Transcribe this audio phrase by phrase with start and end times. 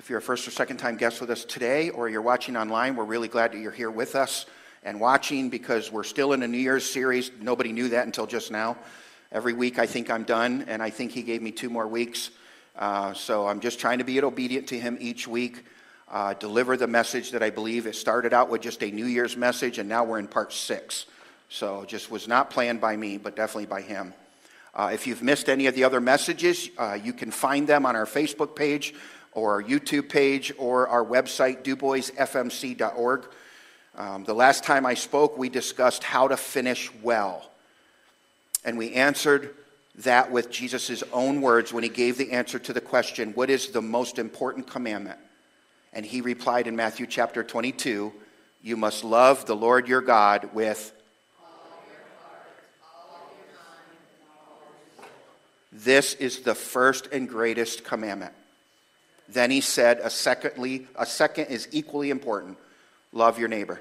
[0.00, 2.96] If you're a first or second time guest with us today or you're watching online,
[2.96, 4.46] we're really glad that you're here with us
[4.82, 7.30] and watching because we're still in a New Year's series.
[7.38, 8.78] Nobody knew that until just now.
[9.30, 12.30] Every week I think I'm done, and I think he gave me two more weeks.
[12.78, 15.66] Uh, so I'm just trying to be obedient to him each week,
[16.10, 17.86] uh, deliver the message that I believe.
[17.86, 21.04] It started out with just a New Year's message, and now we're in part six.
[21.50, 24.14] So just was not planned by me, but definitely by him.
[24.74, 27.96] Uh, if you've missed any of the other messages, uh, you can find them on
[27.96, 28.94] our Facebook page
[29.32, 33.26] or our YouTube page or our website, duboisfmc.org.
[33.96, 37.50] Um, the last time I spoke, we discussed how to finish well.
[38.64, 39.54] And we answered
[39.96, 43.68] that with Jesus' own words when he gave the answer to the question, What is
[43.68, 45.18] the most important commandment?
[45.92, 48.12] And he replied in Matthew chapter 22,
[48.62, 50.92] You must love the Lord your God with
[55.72, 58.32] This is the first and greatest commandment.
[59.32, 62.58] Then he said, a secondly, a second is equally important.
[63.12, 63.80] Love your neighbor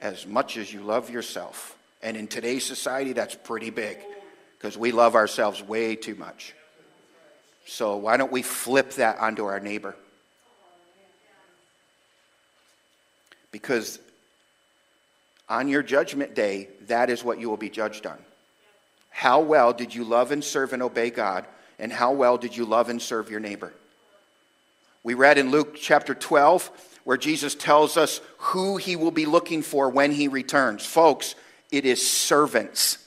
[0.00, 1.76] as much as you love yourself.
[2.02, 3.98] And in today's society, that's pretty big
[4.56, 6.54] because we love ourselves way too much.
[7.66, 9.94] So why don't we flip that onto our neighbor?
[13.52, 13.98] Because
[15.48, 18.18] on your judgment day, that is what you will be judged on.
[19.10, 21.44] How well did you love and serve and obey God?
[21.78, 23.74] And how well did you love and serve your neighbor?
[25.02, 26.70] We read in Luke chapter 12
[27.04, 30.84] where Jesus tells us who he will be looking for when he returns.
[30.84, 31.34] Folks,
[31.72, 32.98] it is servants.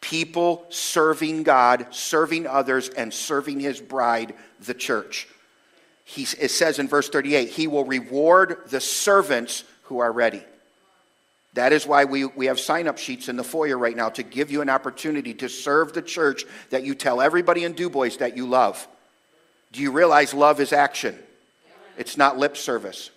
[0.00, 5.28] People serving God, serving others, and serving his bride, the church.
[6.04, 10.42] He, it says in verse 38 He will reward the servants who are ready.
[11.54, 14.22] That is why we, we have sign up sheets in the foyer right now to
[14.22, 18.36] give you an opportunity to serve the church that you tell everybody in DuBois that
[18.36, 18.86] you love.
[19.72, 21.18] Do you realize love is action?
[21.98, 23.10] It's not lip service.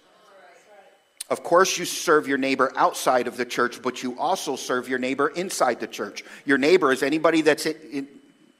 [1.29, 4.97] Of course, you serve your neighbor outside of the church, but you also serve your
[4.97, 6.23] neighbor inside the church.
[6.43, 8.07] Your neighbor is anybody that's in,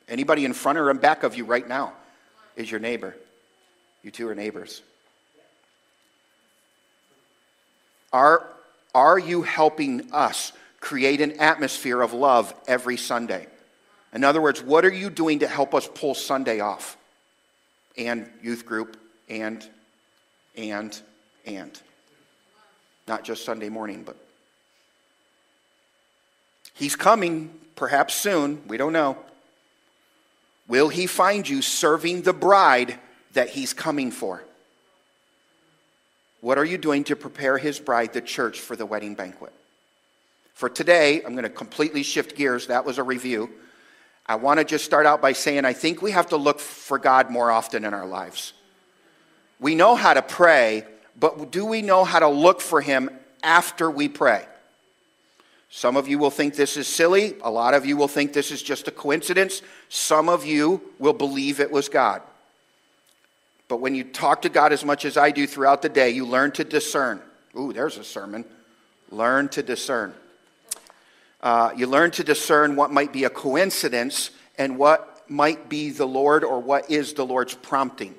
[0.08, 1.94] anybody in front or in back of you right now
[2.56, 3.16] is your neighbor.
[4.04, 4.84] You two are neighbors.
[8.14, 8.46] Are,
[8.94, 13.48] are you helping us create an atmosphere of love every Sunday?
[14.14, 16.98] In other words, what are you doing to help us pull Sunday off?
[18.00, 18.98] And youth group,
[19.30, 19.64] and,
[20.56, 21.00] and,
[21.46, 21.80] and.
[23.08, 24.16] Not just Sunday morning, but.
[26.74, 29.18] He's coming, perhaps soon, we don't know.
[30.70, 32.98] Will he find you serving the bride
[33.34, 34.44] that he's coming for?
[36.42, 39.52] What are you doing to prepare his bride, the church, for the wedding banquet?
[40.54, 42.68] For today, I'm going to completely shift gears.
[42.68, 43.50] That was a review.
[44.30, 47.00] I want to just start out by saying I think we have to look for
[47.00, 48.54] God more often in our lives.
[49.60, 50.86] We know how to pray,
[51.20, 53.10] but do we know how to look for Him
[53.42, 54.46] after we pray?
[55.72, 57.38] Some of you will think this is silly.
[57.42, 59.64] A lot of you will think this is just a coincidence.
[59.90, 62.22] Some of you will believe it was God.
[63.68, 66.28] But when you talk to God as much as I do throughout the day, you
[66.28, 67.20] learn to discern.
[67.58, 68.46] Ooh, there's a sermon.
[69.10, 70.14] Learn to discern.
[71.42, 76.06] Uh, you learn to discern what might be a coincidence and what might be the
[76.06, 78.16] Lord or what is the Lord's prompting.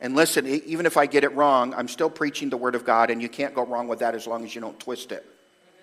[0.00, 3.10] And listen, even if I get it wrong, I'm still preaching the Word of God,
[3.10, 5.26] and you can't go wrong with that as long as you don't twist it,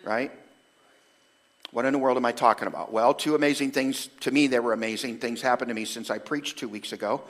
[0.03, 0.31] right?
[1.71, 2.93] What in the world am I talking about?
[2.93, 4.07] Well, two amazing things.
[4.21, 7.21] To me, they were amazing things happened to me since I preached two weeks ago.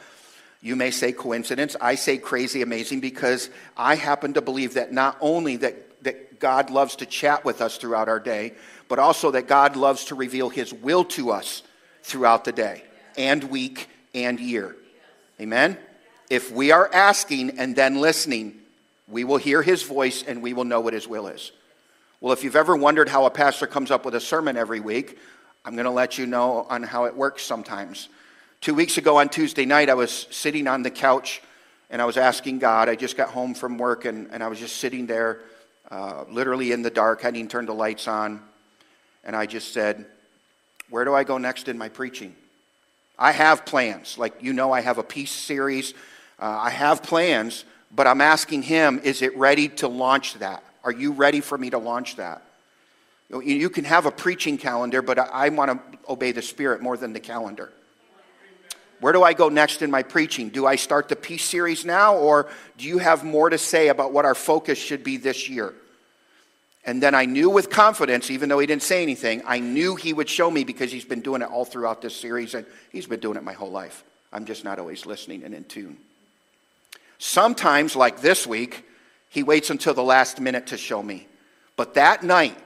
[0.61, 1.75] You may say coincidence.
[1.81, 5.75] I say crazy amazing because I happen to believe that not only that,
[6.39, 8.53] God loves to chat with us throughout our day,
[8.87, 11.63] but also that God loves to reveal his will to us
[12.03, 12.83] throughout the day
[13.17, 14.75] and week and year.
[15.39, 15.77] Amen?
[16.29, 18.59] If we are asking and then listening,
[19.07, 21.51] we will hear his voice and we will know what his will is.
[22.21, 25.19] Well, if you've ever wondered how a pastor comes up with a sermon every week,
[25.63, 28.09] I'm going to let you know on how it works sometimes.
[28.61, 31.41] Two weeks ago on Tuesday night, I was sitting on the couch
[31.89, 32.89] and I was asking God.
[32.89, 35.41] I just got home from work and, and I was just sitting there,
[35.91, 38.41] uh, literally in the dark, hadn't turned the lights on
[39.25, 40.05] and I just said,
[40.89, 42.35] Where do I go next in my preaching?
[43.17, 44.17] I have plans.
[44.17, 45.93] Like, you know, I have a peace series.
[46.39, 50.63] Uh, I have plans, but I'm asking him, Is it ready to launch that?
[50.83, 52.43] Are you ready for me to launch that?
[53.43, 57.11] You can have a preaching calendar, but I want to obey the Spirit more than
[57.11, 57.73] the calendar.
[58.99, 60.49] Where do I go next in my preaching?
[60.49, 62.47] Do I start the peace series now, or
[62.77, 65.73] do you have more to say about what our focus should be this year?
[66.85, 70.13] And then I knew with confidence, even though he didn't say anything, I knew he
[70.13, 73.19] would show me because he's been doing it all throughout this series, and he's been
[73.19, 74.03] doing it my whole life.
[74.31, 75.97] I'm just not always listening and in tune.
[77.17, 78.85] Sometimes, like this week,
[79.29, 81.27] he waits until the last minute to show me.
[81.75, 82.57] But that night,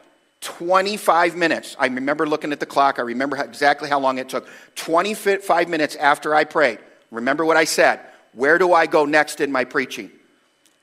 [0.42, 4.48] 25 minutes, I remember looking at the clock, I remember exactly how long it took.
[4.76, 6.80] 25 minutes after I prayed,
[7.12, 8.00] remember what I said?
[8.34, 10.12] Where do I go next in my preaching?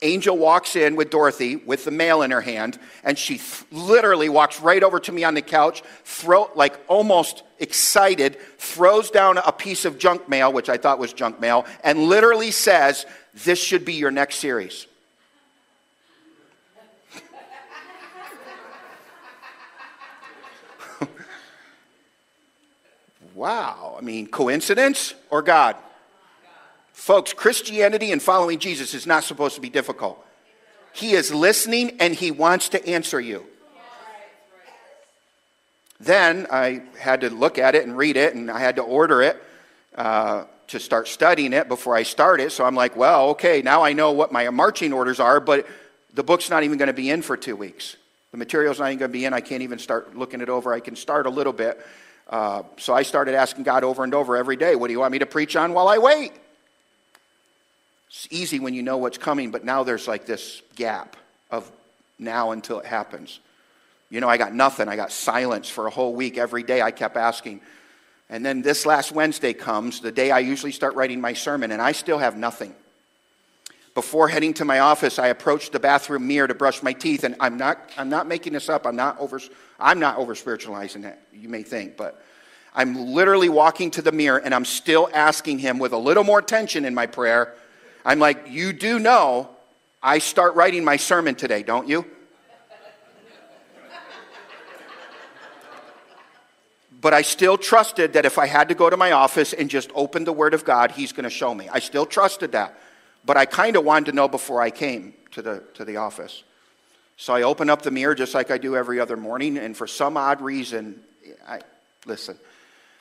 [0.03, 4.29] Angel walks in with Dorothy with the mail in her hand, and she th- literally
[4.29, 9.53] walks right over to me on the couch, throw, like almost excited, throws down a
[9.53, 13.87] piece of junk mail, which I thought was junk mail, and literally says, This should
[13.87, 14.87] be your next series.
[23.36, 23.94] Wow.
[23.96, 25.76] I mean, coincidence or God?
[26.92, 30.24] Folks, Christianity and following Jesus is not supposed to be difficult.
[30.92, 33.46] He is listening and he wants to answer you.
[36.00, 39.22] Then I had to look at it and read it, and I had to order
[39.22, 39.42] it
[39.94, 42.52] uh, to start studying it before I started.
[42.52, 45.66] So I'm like, well, okay, now I know what my marching orders are, but
[46.12, 47.96] the book's not even going to be in for two weeks.
[48.30, 49.32] The material's not even going to be in.
[49.32, 50.72] I can't even start looking it over.
[50.72, 51.80] I can start a little bit.
[52.28, 55.12] Uh, so I started asking God over and over every day, what do you want
[55.12, 56.32] me to preach on while I wait?
[58.08, 61.17] It's easy when you know what's coming, but now there's like this gap
[61.50, 61.70] of
[62.19, 63.40] now until it happens.
[64.11, 64.88] You know, I got nothing.
[64.88, 66.38] I got silence for a whole week.
[66.38, 67.61] Every day I kept asking.
[68.29, 71.81] And then this last Wednesday comes, the day I usually start writing my sermon, and
[71.81, 72.75] I still have nothing.
[73.94, 77.37] Before heading to my office, I approached the bathroom mirror to brush my teeth, and
[77.40, 78.87] I'm not, I'm not making this up.
[78.87, 79.40] I'm not over,
[79.78, 82.23] I'm not over spiritualizing that, you may think, but
[82.75, 86.43] I'm literally walking to the mirror and I'm still asking him with a little more
[86.43, 87.55] tension in my prayer,
[88.05, 89.50] I'm like, You do know
[90.02, 92.05] I start writing my sermon today, don't you?
[97.00, 99.90] but I still trusted that if I had to go to my office and just
[99.94, 101.69] open the Word of God, He's going to show me.
[101.70, 102.79] I still trusted that.
[103.25, 106.43] But I kind of wanted to know before I came to the, to the office.
[107.16, 109.86] So I open up the mirror just like I do every other morning, and for
[109.86, 111.00] some odd reason,
[111.48, 111.60] I,
[112.04, 112.38] listen,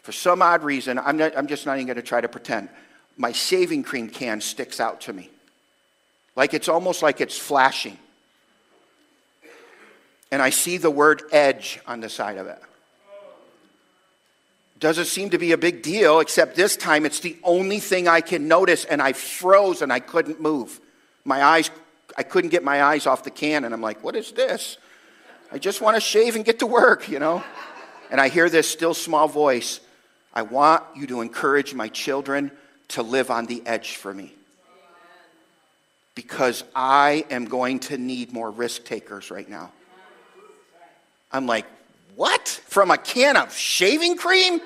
[0.03, 2.69] for some odd reason, I'm, not, I'm just not even going to try to pretend
[3.17, 5.29] my shaving cream can sticks out to me.
[6.35, 7.97] Like it's almost like it's flashing.
[10.31, 12.61] And I see the word edge on the side of it.
[14.79, 18.19] Doesn't seem to be a big deal, except this time it's the only thing I
[18.19, 20.81] can notice, and I froze and I couldn't move.
[21.23, 21.71] My eyes,
[22.17, 24.77] I couldn't get my eyes off the can, and I'm like, what is this?
[25.51, 27.43] I just want to shave and get to work, you know?
[28.09, 29.79] And I hear this still small voice
[30.35, 32.51] I want you to encourage my children
[32.89, 34.33] to live on the edge for me.
[36.13, 39.71] Because I am going to need more risk takers right now.
[41.31, 41.65] I'm like,
[42.15, 42.47] what?
[42.67, 44.59] From a can of shaving cream?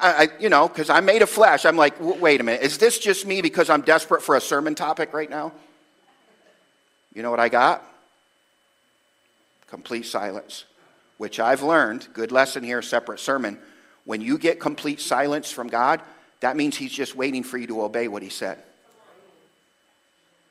[0.00, 1.64] I, you know, because I made a flash.
[1.64, 4.74] I'm like, wait a minute, is this just me because I'm desperate for a sermon
[4.74, 5.52] topic right now?
[7.14, 7.82] You know what I got?
[9.68, 10.64] Complete silence,
[11.16, 13.58] which I've learned, good lesson here, separate sermon.
[14.04, 16.02] When you get complete silence from God,
[16.40, 18.58] that means He's just waiting for you to obey what He said.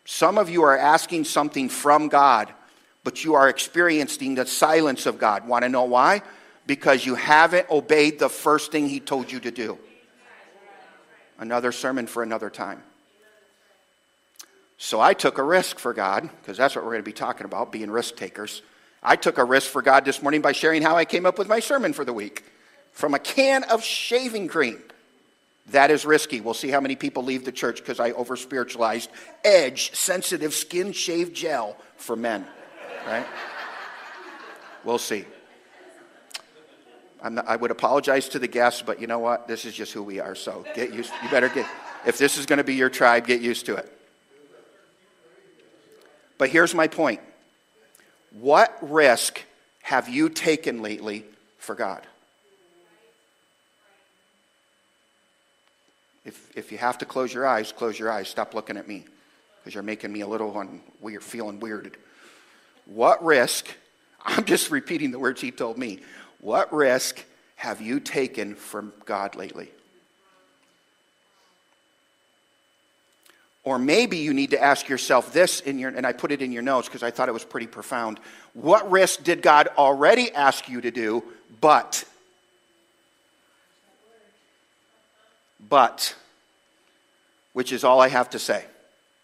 [0.06, 2.51] Some of you are asking something from God,
[3.04, 5.48] but you are experiencing the silence of God.
[5.48, 6.21] Want to know why?
[6.65, 9.77] Because you haven't obeyed the first thing He told you to do.
[11.38, 12.81] Another sermon for another time.
[14.84, 17.46] So I took a risk for God, because that's what we're going to be talking
[17.46, 18.62] about, being risk takers.
[19.02, 21.48] I took a risk for God this morning by sharing how I came up with
[21.48, 22.44] my sermon for the week
[22.92, 24.84] from a can of shaving cream.
[25.68, 26.42] That is risky.
[26.42, 29.10] We'll see how many people leave the church because I over spiritualized
[29.46, 32.46] edge, sensitive skin shave gel for men.
[33.08, 33.25] Right?
[34.84, 35.24] We'll see.
[37.24, 39.48] Not, i would apologize to the guests, but you know what?
[39.48, 40.36] This is just who we are.
[40.36, 41.13] So get used.
[41.24, 41.68] You better get.
[42.06, 43.90] If this is going to be your tribe, get used to it.
[46.38, 47.22] But here's my point.
[48.32, 49.44] What risk
[49.84, 51.25] have you taken lately
[51.60, 52.06] for God?
[56.25, 58.30] If, if you have to close your eyes, close your eyes.
[58.30, 59.06] Stop looking at me
[59.60, 61.96] because you're making me a little un- weird, feeling weirded.
[62.86, 63.68] What risk,
[64.25, 66.00] I'm just repeating the words he told me.
[66.40, 67.24] What risk
[67.56, 69.70] have you taken from God lately?
[73.63, 76.51] Or maybe you need to ask yourself this in your, and I put it in
[76.51, 78.20] your notes because I thought it was pretty profound.
[78.53, 81.24] What risk did God already ask you to do,
[81.62, 82.03] but
[85.70, 86.13] but,
[87.53, 88.65] which is all I have to say.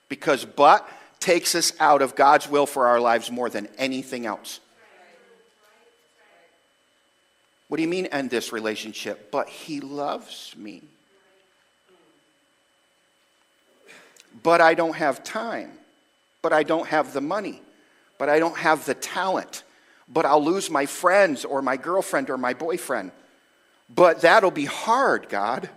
[0.08, 4.60] Because but takes us out of God's will for our lives more than anything else.
[7.68, 9.32] What do you mean end this relationship?
[9.32, 10.82] But he loves me.
[14.44, 15.72] But I don't have time,
[16.42, 17.62] but I don't have the money,
[18.18, 19.64] but I don't have the talent,
[20.08, 23.12] but I'll lose my friends or my girlfriend or my boyfriend.
[23.94, 25.70] But that'll be hard, God.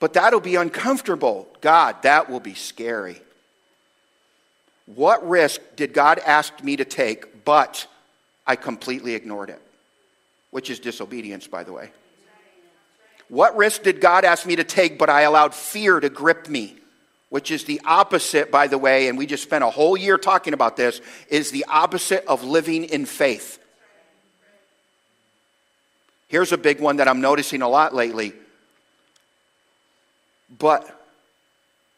[0.00, 1.46] But that'll be uncomfortable.
[1.60, 3.22] God, that will be scary.
[4.86, 7.86] What risk did God ask me to take, but
[8.46, 9.62] I completely ignored it?
[10.50, 11.90] Which is disobedience, by the way.
[13.28, 16.76] What risk did God ask me to take, but I allowed fear to grip me?
[17.32, 20.52] Which is the opposite, by the way, and we just spent a whole year talking
[20.52, 23.58] about this, is the opposite of living in faith.
[26.28, 28.34] Here's a big one that I'm noticing a lot lately.
[30.58, 30.86] But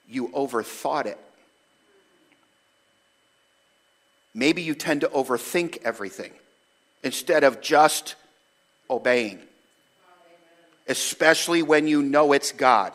[0.09, 1.19] you overthought it.
[4.35, 6.31] Maybe you tend to overthink everything
[7.03, 8.15] instead of just
[8.89, 9.41] obeying
[10.87, 12.93] especially when you know it's God.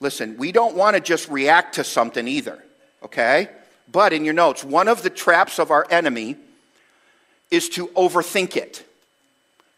[0.00, 2.62] Listen, we don't want to just react to something either,
[3.02, 3.48] okay?
[3.90, 6.36] But in your notes, one of the traps of our enemy
[7.50, 8.84] is to overthink it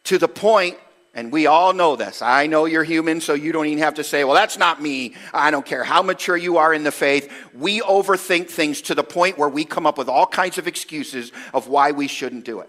[0.04, 0.76] to the point,
[1.14, 2.20] and we all know this.
[2.20, 5.14] I know you're human, so you don't even have to say, well, that's not me.
[5.32, 7.32] I don't care how mature you are in the faith.
[7.54, 11.32] We overthink things to the point where we come up with all kinds of excuses
[11.54, 12.68] of why we shouldn't do it.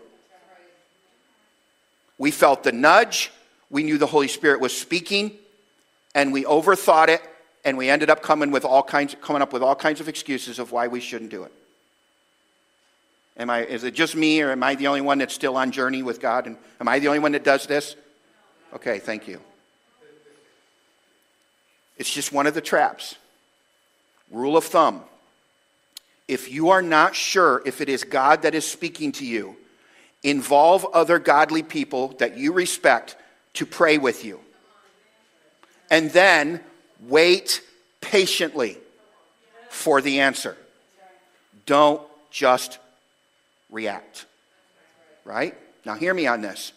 [2.17, 3.31] We felt the nudge.
[3.69, 5.31] We knew the Holy Spirit was speaking,
[6.13, 7.21] and we overthought it,
[7.63, 10.59] and we ended up coming with all kinds, coming up with all kinds of excuses
[10.59, 11.51] of why we shouldn't do it.
[13.37, 15.71] Am I, is it just me, or am I the only one that's still on
[15.71, 16.47] journey with God?
[16.47, 17.95] And am I the only one that does this?
[18.73, 19.39] Okay, thank you.
[21.97, 23.15] It's just one of the traps.
[24.31, 25.03] Rule of thumb
[26.27, 29.57] if you are not sure if it is God that is speaking to you,
[30.23, 33.15] Involve other godly people that you respect
[33.53, 34.39] to pray with you.
[35.89, 36.61] And then
[37.07, 37.61] wait
[37.99, 38.77] patiently
[39.69, 40.57] for the answer.
[41.65, 42.79] Don't just
[43.69, 44.25] react.
[45.25, 45.55] Right?
[45.85, 46.73] Now, hear me on this.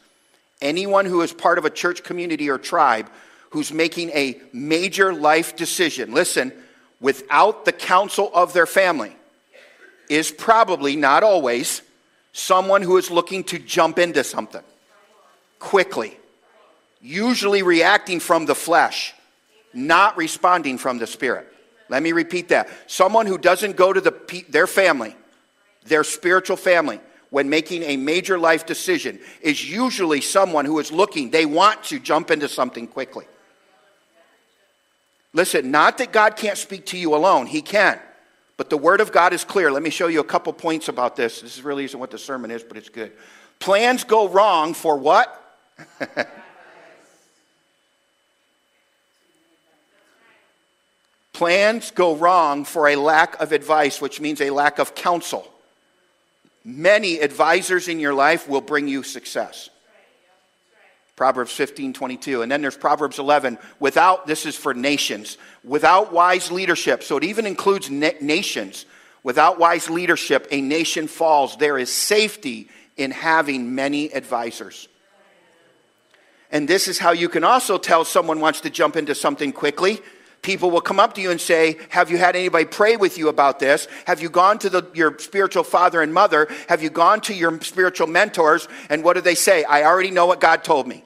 [0.60, 3.10] Anyone who is part of a church community or tribe
[3.50, 6.52] who's making a major life decision, listen,
[7.00, 9.14] without the counsel of their family,
[10.08, 11.82] is probably, not always,
[12.32, 14.62] someone who is looking to jump into something
[15.58, 16.16] quickly,
[17.00, 19.14] usually reacting from the flesh,
[19.74, 21.52] not responding from the spirit.
[21.88, 22.68] Let me repeat that.
[22.86, 25.14] Someone who doesn't go to the, their family,
[25.86, 27.00] their spiritual family,
[27.30, 31.98] when making a major life decision is usually someone who is looking, they want to
[31.98, 33.26] jump into something quickly.
[35.32, 37.98] Listen, not that God can't speak to you alone, He can.
[38.56, 39.72] But the Word of God is clear.
[39.72, 41.40] Let me show you a couple points about this.
[41.40, 43.12] This really isn't what the sermon is, but it's good.
[43.58, 45.40] Plans go wrong for what?
[51.34, 55.46] Plans go wrong for a lack of advice, which means a lack of counsel.
[56.64, 59.68] Many advisors in your life will bring you success.
[61.16, 62.42] Proverbs 15, 22.
[62.42, 63.58] And then there's Proverbs 11.
[63.80, 68.86] Without, this is for nations, without wise leadership, so it even includes na- nations.
[69.24, 71.56] Without wise leadership, a nation falls.
[71.56, 74.88] There is safety in having many advisors.
[76.52, 80.00] And this is how you can also tell someone wants to jump into something quickly.
[80.44, 83.28] People will come up to you and say, Have you had anybody pray with you
[83.28, 83.88] about this?
[84.06, 86.48] Have you gone to the, your spiritual father and mother?
[86.68, 88.68] Have you gone to your spiritual mentors?
[88.90, 89.64] And what do they say?
[89.64, 91.02] I already know what God told me.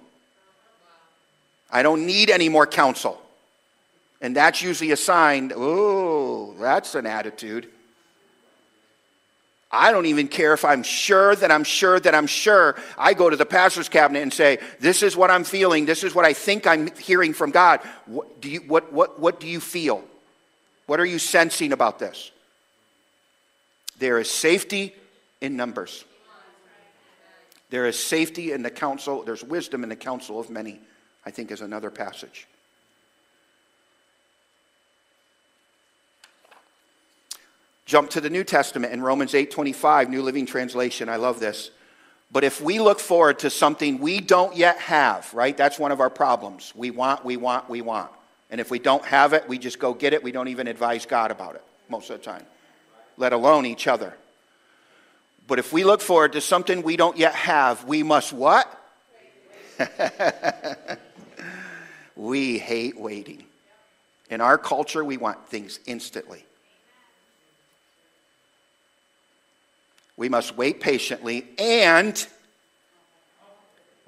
[1.70, 3.22] I don't need any more counsel.
[4.20, 7.68] And that's usually a sign, oh, that's an attitude.
[9.70, 12.76] I don't even care if I'm sure that I'm sure that I'm sure.
[12.96, 15.84] I go to the pastor's cabinet and say, This is what I'm feeling.
[15.84, 17.80] This is what I think I'm hearing from God.
[18.06, 20.02] What do you, what, what, what do you feel?
[20.86, 22.30] What are you sensing about this?
[23.98, 24.94] There is safety
[25.40, 26.04] in numbers.
[27.70, 30.80] There is safety in the counsel, there's wisdom in the counsel of many.
[31.26, 32.46] I think is another passage.
[37.88, 41.08] Jump to the New Testament in Romans 8:25, New Living Translation.
[41.08, 41.70] I love this.
[42.30, 45.56] But if we look forward to something we don't yet have, right?
[45.56, 46.74] That's one of our problems.
[46.76, 48.10] We want, we want, we want.
[48.50, 50.22] And if we don't have it, we just go get it.
[50.22, 52.44] We don't even advise God about it most of the time,
[53.16, 54.12] let alone each other.
[55.46, 58.70] But if we look forward to something we don't yet have, we must what?
[62.18, 63.44] We hate waiting.
[64.28, 66.44] In our culture, we want things instantly.
[70.18, 72.26] We must wait patiently and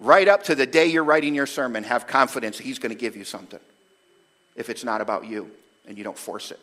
[0.00, 3.16] right up to the day you're writing your sermon, have confidence He's going to give
[3.16, 3.60] you something
[4.56, 5.50] if it's not about you.
[5.86, 6.58] and you don't force it.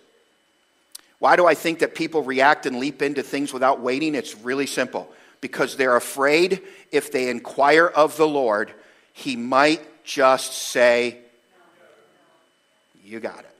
[1.19, 4.15] Why do I think that people react and leap into things without waiting?
[4.15, 5.09] It's really simple.
[5.39, 6.61] Because they're afraid
[6.91, 8.73] if they inquire of the Lord,
[9.13, 11.19] He might just say,
[13.01, 13.56] You got it.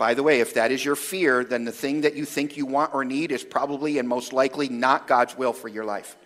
[0.00, 2.64] By the way, if that is your fear, then the thing that you think you
[2.64, 6.16] want or need is probably and most likely not God's will for your life.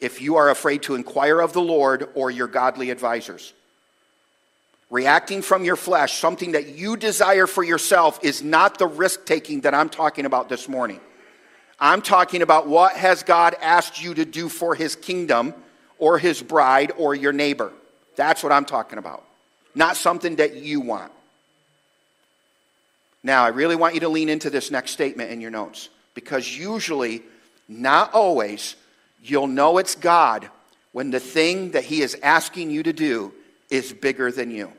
[0.00, 3.52] If you are afraid to inquire of the Lord or your godly advisors,
[4.90, 9.60] reacting from your flesh, something that you desire for yourself, is not the risk taking
[9.60, 10.98] that I'm talking about this morning.
[11.78, 15.54] I'm talking about what has God asked you to do for his kingdom
[15.96, 17.70] or his bride or your neighbor.
[18.16, 19.22] That's what I'm talking about.
[19.76, 21.12] Not something that you want.
[23.22, 26.56] Now, I really want you to lean into this next statement in your notes because
[26.56, 27.22] usually,
[27.68, 28.76] not always,
[29.22, 30.48] you'll know it's God
[30.92, 33.32] when the thing that He is asking you to do
[33.70, 34.72] is bigger than you.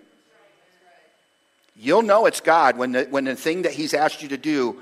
[1.75, 4.81] You'll know it's God when the, when the thing that He's asked you to do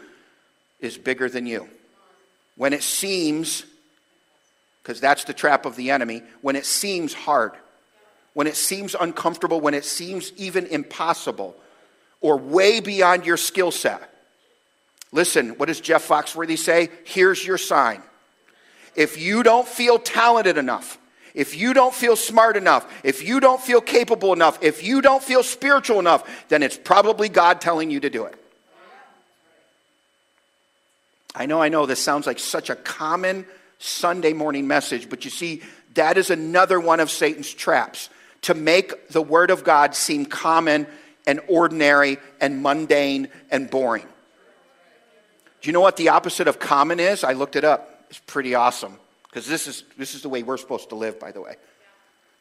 [0.79, 1.67] is bigger than you.
[2.55, 3.65] When it seems,
[4.81, 7.51] because that's the trap of the enemy, when it seems hard,
[8.33, 11.55] when it seems uncomfortable, when it seems even impossible
[12.21, 14.13] or way beyond your skill set.
[15.11, 16.89] Listen, what does Jeff Foxworthy say?
[17.05, 18.01] Here's your sign.
[18.95, 20.97] If you don't feel talented enough,
[21.33, 25.21] if you don't feel smart enough, if you don't feel capable enough, if you don't
[25.21, 28.35] feel spiritual enough, then it's probably God telling you to do it.
[31.35, 33.45] I know, I know, this sounds like such a common
[33.77, 35.61] Sunday morning message, but you see,
[35.93, 38.09] that is another one of Satan's traps
[38.41, 40.87] to make the Word of God seem common
[41.27, 44.07] and ordinary and mundane and boring.
[45.61, 47.23] Do you know what the opposite of common is?
[47.23, 48.05] I looked it up.
[48.09, 51.31] It's pretty awesome because this is, this is the way we're supposed to live, by
[51.31, 51.55] the way.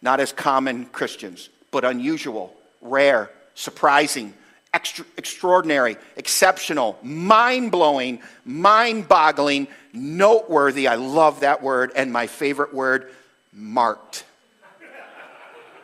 [0.01, 4.33] Not as common Christians, but unusual, rare, surprising,
[4.73, 10.87] extra, extraordinary, exceptional, mind blowing, mind boggling, noteworthy.
[10.87, 11.93] I love that word.
[11.97, 13.11] And my favorite word,
[13.53, 14.25] marked.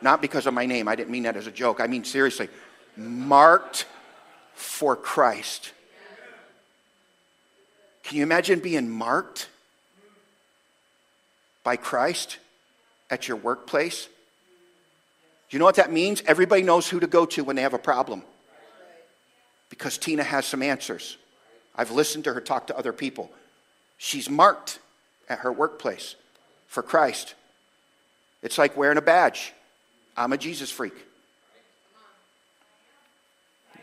[0.03, 0.88] Not because of my name.
[0.88, 1.81] I didn't mean that as a joke.
[1.81, 2.48] I mean, seriously,
[2.96, 3.87] marked
[4.55, 5.72] for Christ.
[8.02, 9.48] Can you imagine being marked
[11.64, 12.38] by Christ
[13.11, 14.07] at your workplace?
[14.07, 16.22] Do you know what that means?
[16.26, 18.22] Everybody knows who to go to when they have a problem.
[19.68, 21.16] Because Tina has some answers.
[21.76, 23.31] I've listened to her talk to other people.
[23.98, 24.78] She's marked
[25.28, 26.16] at her workplace
[26.66, 27.35] for Christ.
[28.42, 29.52] It's like wearing a badge.
[30.16, 30.94] I'm a Jesus freak.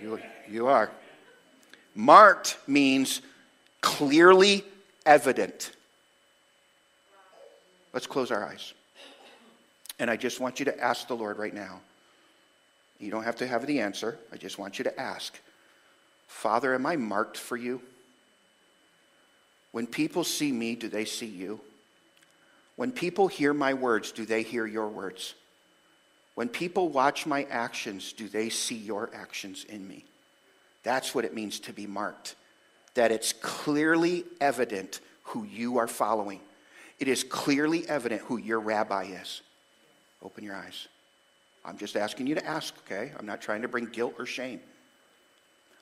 [0.02, 0.92] You, you are.
[1.96, 3.22] Marked means
[3.82, 4.64] clearly
[5.06, 5.72] evident.
[7.94, 8.74] Let's close our eyes.
[10.00, 11.82] And I just want you to ask the Lord right now.
[13.00, 14.18] You don't have to have the answer.
[14.32, 15.40] I just want you to ask
[16.28, 17.82] Father, am I marked for you?
[19.72, 21.60] When people see me, do they see you?
[22.76, 25.34] When people hear my words, do they hear your words?
[26.39, 30.06] When people watch my actions, do they see your actions in me?
[30.84, 32.36] That's what it means to be marked.
[32.93, 36.39] That it's clearly evident who you are following.
[36.97, 39.41] It is clearly evident who your rabbi is.
[40.23, 40.88] Open your eyes.
[41.65, 43.12] I'm just asking you to ask, okay?
[43.19, 44.62] I'm not trying to bring guilt or shame.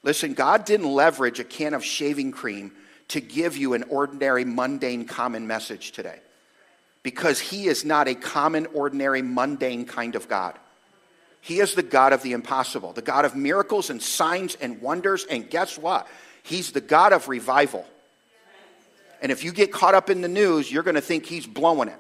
[0.02, 2.72] Listen, God didn't leverage a can of shaving cream
[3.10, 6.20] to give you an ordinary, mundane, common message today
[7.08, 10.54] because he is not a common, ordinary, mundane kind of God.
[11.40, 15.24] He is the God of the impossible, the God of miracles and signs and wonders.
[15.24, 16.06] And guess what?
[16.44, 17.86] He's the God of revival.
[19.22, 21.88] And if you get caught up in the news, you're going to think he's blowing
[21.88, 22.00] it.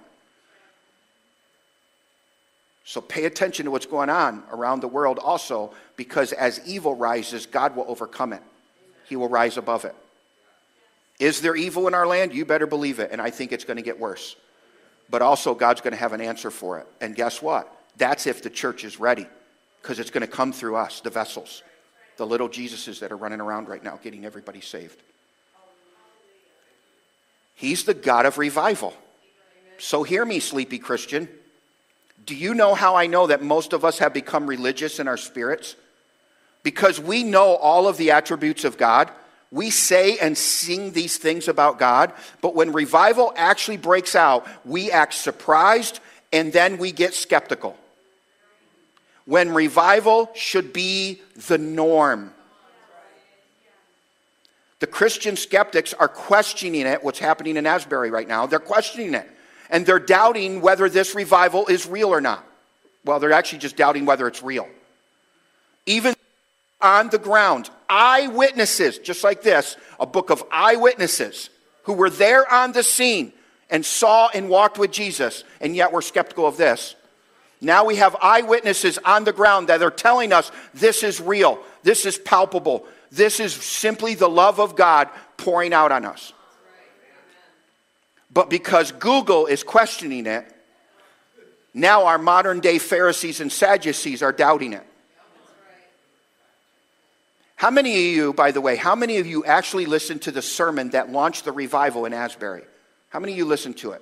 [2.84, 7.46] So pay attention to what's going on around the world also, because as evil rises,
[7.46, 8.43] God will overcome it.
[9.08, 9.96] He will rise above it.
[11.17, 12.34] Is there evil in our land?
[12.34, 13.12] You better believe it.
[13.13, 14.36] And I think it's going to get worse
[15.10, 16.88] but also God's going to have an answer for it.
[17.02, 17.74] And guess what?
[17.98, 19.26] That's if the church is ready,
[19.82, 21.63] because it's going to come through us, the vessels,
[22.17, 25.02] the little Jesuses that are running around right now getting everybody saved.
[27.56, 28.93] He's the God of revival.
[29.80, 31.28] So hear me, sleepy Christian.
[32.26, 35.17] Do you know how I know that most of us have become religious in our
[35.17, 35.76] spirits?
[36.62, 39.10] Because we know all of the attributes of God.
[39.52, 44.92] We say and sing these things about God, but when revival actually breaks out, we
[44.92, 46.00] act surprised
[46.34, 47.78] and then we get skeptical.
[49.26, 52.34] When revival should be the norm.
[54.80, 58.46] The Christian skeptics are questioning it, what's happening in Asbury right now.
[58.46, 59.30] They're questioning it.
[59.70, 62.46] And they're doubting whether this revival is real or not.
[63.04, 64.68] Well, they're actually just doubting whether it's real.
[65.86, 66.14] Even
[66.82, 71.50] on the ground, eyewitnesses, just like this, a book of eyewitnesses
[71.84, 73.32] who were there on the scene
[73.69, 76.95] and saw and walked with Jesus, and yet we're skeptical of this.
[77.60, 82.06] Now we have eyewitnesses on the ground that are telling us this is real, this
[82.06, 86.34] is palpable, this is simply the love of God pouring out on us.
[88.32, 90.45] But because Google is questioning it,
[91.73, 94.86] now our modern day Pharisees and Sadducees are doubting it.
[97.58, 100.43] How many of you, by the way, how many of you actually listened to the
[100.43, 102.62] sermon that launched the revival in Asbury?
[103.10, 104.02] How many of you listened to it?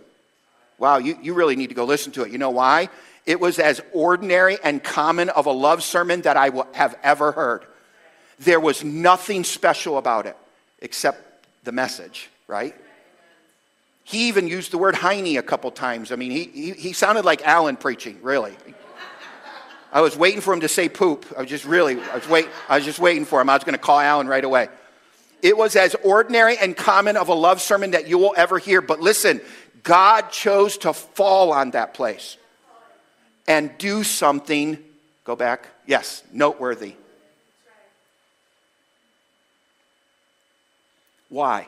[0.77, 2.33] Wow, you, you really need to go listen to it.
[2.33, 2.89] You know why?
[3.25, 7.63] It was as ordinary and common of a love sermon that I have ever heard.
[8.39, 10.35] There was nothing special about it
[10.81, 11.21] except
[11.63, 12.75] the message, right?
[14.03, 16.11] He even used the word Heine a couple times.
[16.11, 18.53] I mean, he, he, he sounded like Alan preaching, really.
[19.91, 21.25] I was waiting for him to say poop.
[21.37, 23.49] I was just really, I was, wait, I was just waiting for him.
[23.49, 24.67] I was going to call Alan right away.
[25.41, 28.81] It was as ordinary and common of a love sermon that you will ever hear.
[28.81, 29.41] But listen,
[29.83, 32.37] God chose to fall on that place
[33.47, 34.77] and do something,
[35.23, 36.95] go back, yes, noteworthy.
[41.29, 41.67] Why?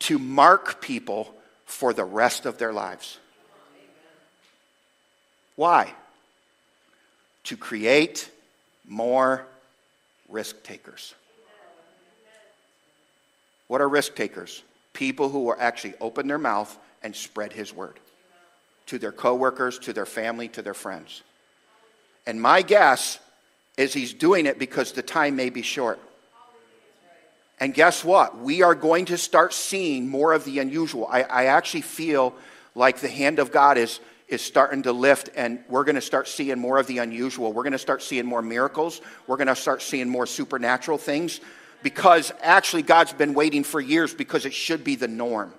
[0.00, 3.18] To mark people for the rest of their lives.
[5.56, 5.94] Why?
[7.46, 8.30] To create
[8.86, 9.46] more
[10.28, 11.14] risk takers.
[13.68, 14.62] What are risk takers?
[14.92, 17.98] People who will actually open their mouth and spread his word
[18.86, 21.22] to their coworkers, to their family, to their friends.
[22.26, 23.18] And my guess
[23.76, 26.00] is he's doing it because the time may be short.
[27.58, 28.38] And guess what?
[28.38, 31.06] We are going to start seeing more of the unusual.
[31.10, 32.34] I, I actually feel
[32.74, 36.26] like the hand of God is is starting to lift, and we're going to start
[36.26, 37.52] seeing more of the unusual.
[37.52, 39.00] We're going to start seeing more miracles.
[39.26, 41.40] We're going to start seeing more supernatural things
[41.82, 45.52] because actually God's been waiting for years because it should be the norm.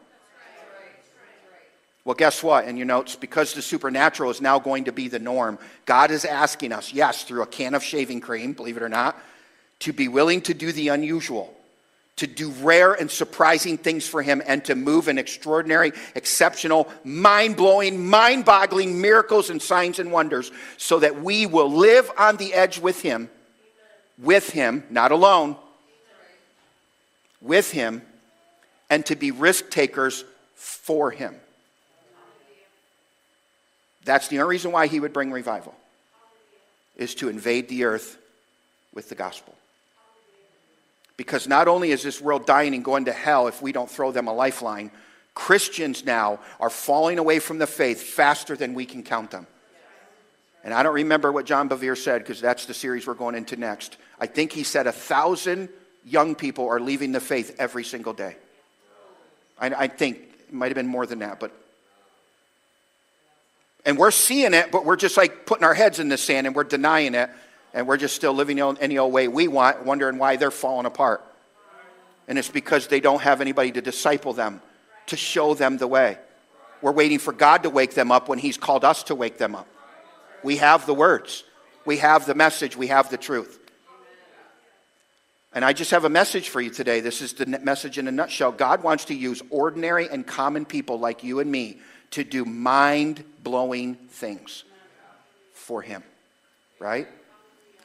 [2.04, 2.66] Well, guess what?
[2.66, 6.24] In your notes, because the supernatural is now going to be the norm, God is
[6.24, 9.18] asking us, yes, through a can of shaving cream, believe it or not,
[9.80, 11.57] to be willing to do the unusual
[12.18, 17.56] to do rare and surprising things for him and to move in extraordinary, exceptional, mind
[17.56, 22.54] blowing, mind boggling miracles and signs and wonders so that we will live on the
[22.54, 23.30] edge with him,
[24.18, 25.56] with him, not alone,
[27.42, 28.02] with him,
[28.90, 30.26] and to be risk takers
[30.56, 31.36] for him.
[34.06, 35.76] That's the only reason why he would bring revival,
[36.96, 38.18] is to invade the earth
[38.94, 39.54] with the gospel.
[41.18, 44.12] Because not only is this world dying and going to hell if we don't throw
[44.12, 44.92] them a lifeline,
[45.34, 49.48] Christians now are falling away from the faith faster than we can count them.
[50.64, 53.56] And I don't remember what John Bevere said because that's the series we're going into
[53.56, 53.98] next.
[54.20, 55.70] I think he said a thousand
[56.06, 58.36] young people are leaving the faith every single day.
[59.60, 61.52] I, I think it might have been more than that, but.
[63.86, 66.56] And we're seeing it, but we're just like putting our heads in the sand and
[66.56, 67.30] we're denying it
[67.74, 71.24] and we're just still living any old way we want, wondering why they're falling apart.
[72.28, 74.62] And it's because they don't have anybody to disciple them,
[75.08, 76.18] to show them the way.
[76.82, 79.56] We're waiting for God to wake them up when He's called us to wake them
[79.56, 79.68] up.
[80.44, 81.44] We have the words,
[81.86, 83.60] we have the message, we have the truth.
[85.54, 87.00] And I just have a message for you today.
[87.00, 88.52] This is the message in a nutshell.
[88.52, 91.80] God wants to use ordinary and common people like you and me
[92.12, 94.64] to do mind blowing things
[95.54, 96.04] for Him,
[96.80, 97.08] right?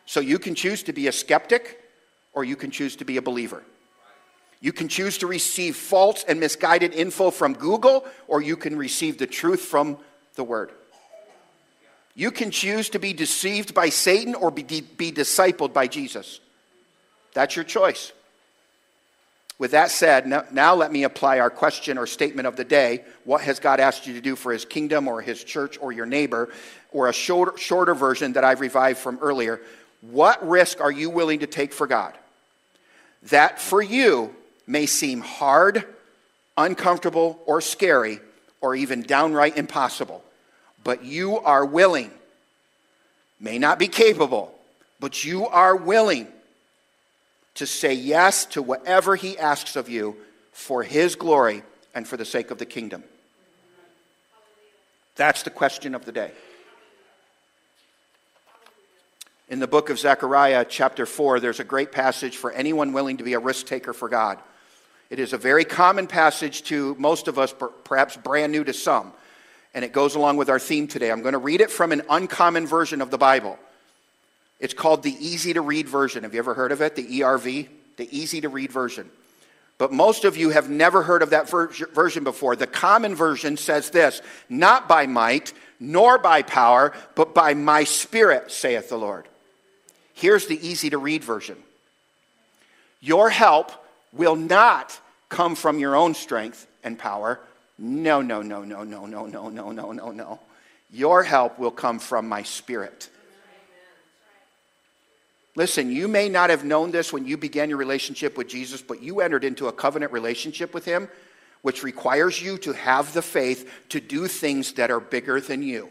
[0.06, 1.80] So you can choose to be a skeptic
[2.32, 3.62] or you can choose to be a believer.
[4.60, 9.18] You can choose to receive false and misguided info from Google or you can receive
[9.18, 9.98] the truth from
[10.36, 10.70] the Word.
[12.14, 16.40] You can choose to be deceived by Satan or be, be discipled by Jesus.
[17.32, 18.12] That's your choice.
[19.58, 23.04] With that said, now, now, let me apply our question or statement of the day.
[23.24, 26.06] What has God asked you to do for his kingdom or his church or your
[26.06, 26.48] neighbor?
[26.90, 29.60] Or a shorter, shorter version that I've revived from earlier.
[30.02, 32.12] What risk are you willing to take for God?
[33.30, 34.34] That for you
[34.66, 35.84] may seem hard,
[36.56, 38.20] uncomfortable, or scary,
[38.60, 40.22] or even downright impossible,
[40.84, 42.10] but you are willing.
[43.40, 44.54] May not be capable,
[45.00, 46.26] but you are willing
[47.54, 50.16] to say yes to whatever He asks of you
[50.52, 51.62] for His glory
[51.94, 53.04] and for the sake of the kingdom.
[55.14, 56.32] That's the question of the day.
[59.52, 63.22] In the book of Zechariah, chapter 4, there's a great passage for anyone willing to
[63.22, 64.38] be a risk taker for God.
[65.10, 69.12] It is a very common passage to most of us, perhaps brand new to some.
[69.74, 71.12] And it goes along with our theme today.
[71.12, 73.58] I'm going to read it from an uncommon version of the Bible.
[74.58, 76.22] It's called the easy to read version.
[76.22, 76.96] Have you ever heard of it?
[76.96, 79.10] The ERV, the easy to read version.
[79.76, 82.56] But most of you have never heard of that ver- version before.
[82.56, 88.50] The common version says this not by might, nor by power, but by my spirit,
[88.50, 89.28] saith the Lord.
[90.14, 91.56] Here's the easy to read version
[93.00, 93.72] Your help
[94.12, 94.98] will not
[95.28, 97.40] come from your own strength and power.
[97.78, 100.40] No, no, no, no, no, no, no, no, no, no, no.
[100.92, 103.08] Your help will come from my spirit.
[105.54, 109.02] Listen, you may not have known this when you began your relationship with Jesus, but
[109.02, 111.08] you entered into a covenant relationship with Him,
[111.62, 115.90] which requires you to have the faith to do things that are bigger than you.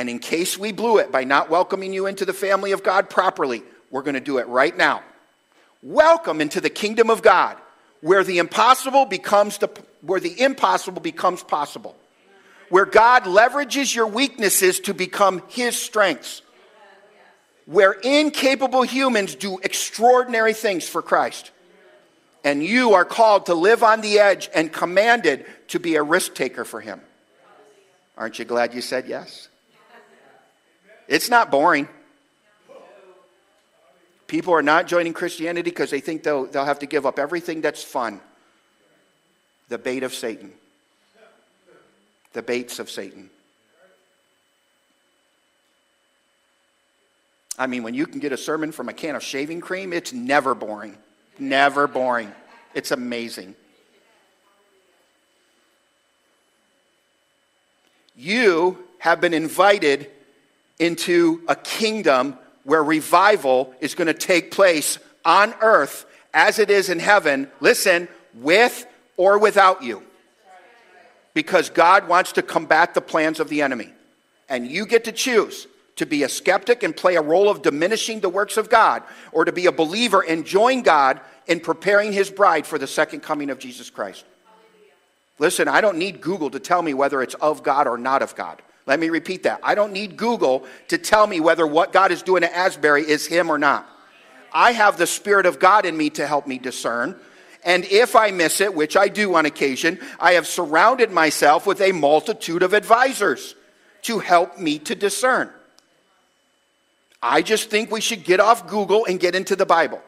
[0.00, 3.10] And in case we blew it by not welcoming you into the family of God
[3.10, 5.02] properly, we're going to do it right now.
[5.82, 7.58] Welcome into the kingdom of God,
[8.00, 9.68] where the impossible becomes the
[10.00, 11.94] where the impossible becomes possible.
[12.70, 16.40] Where God leverages your weaknesses to become his strengths
[17.66, 21.50] where incapable humans do extraordinary things for Christ.
[22.42, 26.34] And you are called to live on the edge and commanded to be a risk
[26.34, 27.02] taker for Him.
[28.16, 29.49] Aren't you glad you said yes?
[31.10, 31.88] It's not boring.
[34.28, 37.60] People are not joining Christianity because they think they'll, they'll have to give up everything
[37.60, 38.20] that's fun.
[39.68, 40.52] The bait of Satan.
[42.32, 43.28] The baits of Satan.
[47.58, 50.12] I mean, when you can get a sermon from a can of shaving cream, it's
[50.12, 50.96] never boring.
[51.40, 52.32] Never boring.
[52.72, 53.56] It's amazing.
[58.14, 60.08] You have been invited
[60.80, 66.88] into a kingdom where revival is going to take place on earth as it is
[66.88, 67.48] in heaven.
[67.60, 70.02] Listen, with or without you.
[71.34, 73.92] Because God wants to combat the plans of the enemy.
[74.48, 78.20] And you get to choose to be a skeptic and play a role of diminishing
[78.20, 82.30] the works of God, or to be a believer and join God in preparing his
[82.30, 84.24] bride for the second coming of Jesus Christ.
[85.38, 88.34] Listen, I don't need Google to tell me whether it's of God or not of
[88.34, 88.62] God.
[88.90, 89.60] Let me repeat that.
[89.62, 93.24] I don't need Google to tell me whether what God is doing at Asbury is
[93.24, 93.88] him or not.
[94.52, 97.14] I have the Spirit of God in me to help me discern.
[97.64, 101.80] And if I miss it, which I do on occasion, I have surrounded myself with
[101.80, 103.54] a multitude of advisors
[104.02, 105.50] to help me to discern.
[107.22, 110.02] I just think we should get off Google and get into the Bible.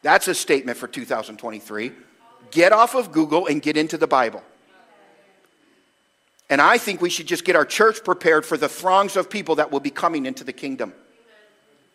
[0.00, 1.92] That's a statement for 2023.
[2.50, 4.42] Get off of Google and get into the Bible.
[6.52, 9.54] And I think we should just get our church prepared for the throngs of people
[9.54, 10.92] that will be coming into the kingdom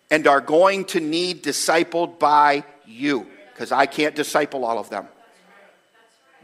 [0.10, 5.08] and are going to need discipled by you because I can't disciple all of them.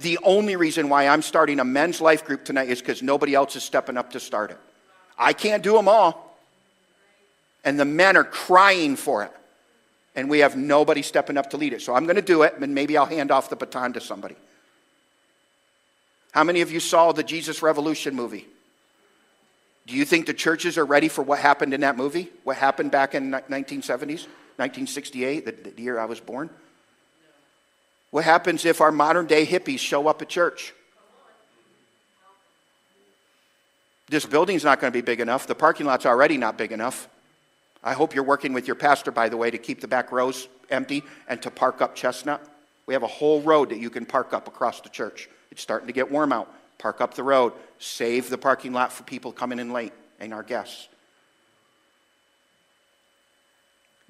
[0.02, 3.56] The only reason why I'm starting a men's life group tonight is because nobody else
[3.56, 4.60] is stepping up to start it.
[5.18, 6.38] I can't do them all
[7.64, 9.32] and the men are crying for it.
[10.16, 11.82] And we have nobody stepping up to lead it.
[11.82, 14.36] So I'm going to do it, and maybe I'll hand off the baton to somebody.
[16.34, 18.48] How many of you saw the Jesus Revolution movie?
[19.86, 22.30] Do you think the churches are ready for what happened in that movie?
[22.44, 24.26] What happened back in 1970s,
[24.58, 26.50] 1968, the, the year I was born?
[28.10, 30.74] What happens if our modern day hippies show up at church?
[34.10, 35.46] This building's not going to be big enough.
[35.46, 37.08] The parking lot's already not big enough.
[37.84, 40.48] I hope you're working with your pastor, by the way, to keep the back rows
[40.72, 42.44] empty and to park up Chestnut.
[42.88, 45.30] We have a whole road that you can park up across the church.
[45.54, 46.52] It's starting to get warm out.
[46.80, 47.54] Park up the road.
[47.78, 50.88] Save the parking lot for people coming in late and our guests.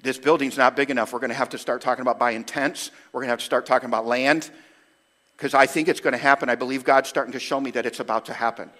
[0.00, 1.12] This building's not big enough.
[1.12, 2.90] We're going to have to start talking about buying tents.
[3.12, 4.50] We're going to have to start talking about land
[5.36, 6.48] because I think it's going to happen.
[6.48, 8.70] I believe God's starting to show me that it's about to happen.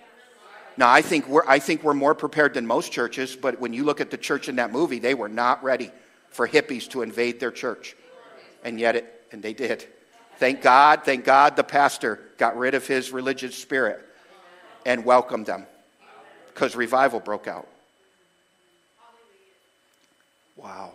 [0.79, 3.85] Now, I think, we're, I think we're more prepared than most churches, but when you
[3.85, 5.91] look at the church in that movie, they were not ready
[6.31, 7.95] for hippies to invade their church.
[8.65, 9.87] And yet, it, and they did.
[10.39, 14.05] Thank God, thank God the pastor got rid of his religious spirit
[14.85, 15.67] and welcomed them
[16.53, 17.69] because revival broke out.
[20.57, 20.93] Wow.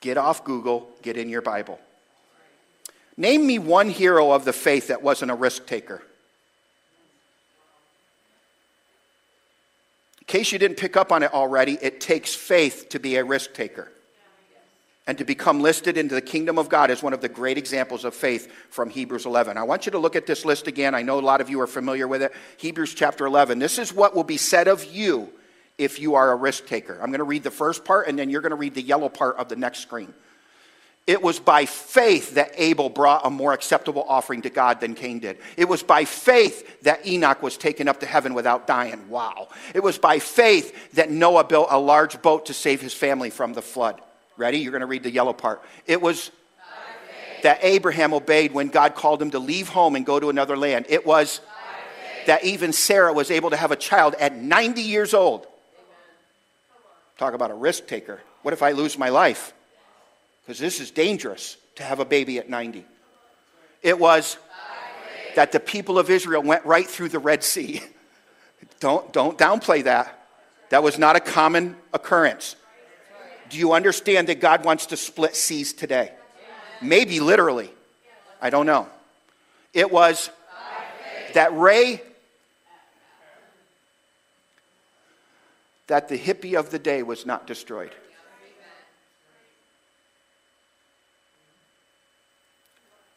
[0.00, 1.78] Get off Google, get in your Bible.
[3.16, 6.02] Name me one hero of the faith that wasn't a risk taker.
[10.20, 13.24] In case you didn't pick up on it already, it takes faith to be a
[13.24, 13.90] risk taker
[15.06, 18.04] and to become listed into the kingdom of God is one of the great examples
[18.04, 19.56] of faith from Hebrews 11.
[19.56, 20.94] I want you to look at this list again.
[20.94, 22.32] I know a lot of you are familiar with it.
[22.58, 23.58] Hebrews chapter 11.
[23.58, 25.32] This is what will be said of you
[25.76, 26.94] if you are a risk taker.
[27.02, 29.08] I'm going to read the first part and then you're going to read the yellow
[29.08, 30.14] part of the next screen.
[31.04, 35.18] It was by faith that Abel brought a more acceptable offering to God than Cain
[35.18, 35.38] did.
[35.56, 39.08] It was by faith that Enoch was taken up to heaven without dying.
[39.08, 39.48] Wow.
[39.74, 43.52] It was by faith that Noah built a large boat to save his family from
[43.52, 44.00] the flood.
[44.36, 44.58] Ready?
[44.58, 45.62] You're going to read the yellow part.
[45.86, 46.30] It was
[47.42, 50.86] that Abraham obeyed when God called him to leave home and go to another land.
[50.88, 51.40] It was
[52.26, 55.46] that even Sarah was able to have a child at 90 years old.
[57.18, 58.20] Talk about a risk taker.
[58.42, 59.52] What if I lose my life?
[60.44, 62.84] Because this is dangerous to have a baby at 90.
[63.82, 64.38] It was
[65.34, 67.82] that the people of Israel went right through the Red Sea.
[68.78, 70.26] Don't, don't downplay that.
[70.70, 72.56] That was not a common occurrence.
[73.52, 76.10] Do you understand that God wants to split seas today?
[76.80, 77.70] Maybe literally.
[78.40, 78.88] I don't know.
[79.74, 80.30] It was
[81.34, 82.00] that Ray,
[85.86, 87.92] that the hippie of the day was not destroyed.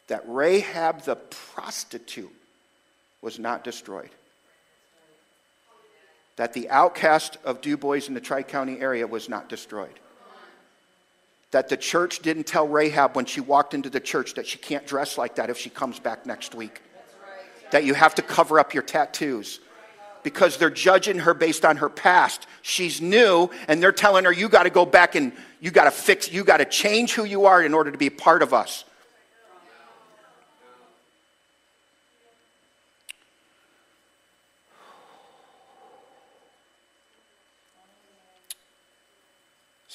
[0.08, 2.30] That Rahab the prostitute
[3.22, 4.10] was not destroyed.
[6.36, 9.98] That the outcast of Du Bois in the Tri County area was not destroyed
[11.56, 14.86] that the church didn't tell Rahab when she walked into the church that she can't
[14.86, 16.82] dress like that if she comes back next week.
[17.70, 19.60] That you have to cover up your tattoos
[20.22, 22.46] because they're judging her based on her past.
[22.60, 25.90] She's new and they're telling her you got to go back and you got to
[25.90, 28.84] fix, you got to change who you are in order to be part of us.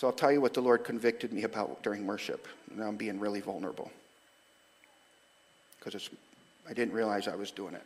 [0.01, 2.47] So I'll tell you what the Lord convicted me about during worship.
[2.75, 3.91] Now I'm being really vulnerable
[5.77, 6.09] because
[6.67, 7.83] I didn't realize I was doing it.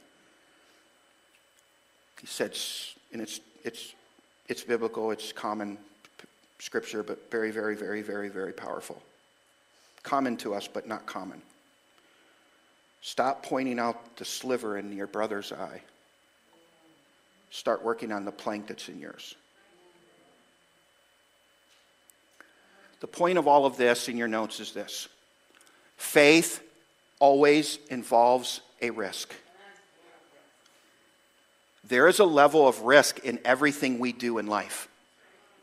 [2.21, 2.57] He said,
[3.11, 3.93] and it's, it's,
[4.47, 5.77] it's biblical, it's common
[6.59, 9.01] scripture, but very, very, very, very, very powerful.
[10.03, 11.41] Common to us, but not common.
[13.01, 15.81] Stop pointing out the sliver in your brother's eye.
[17.49, 19.35] Start working on the plank that's in yours.
[23.05, 25.07] The point of all of this in your notes is this
[25.95, 26.59] faith
[27.19, 29.31] always involves a risk.
[31.87, 34.87] There is a level of risk in everything we do in life.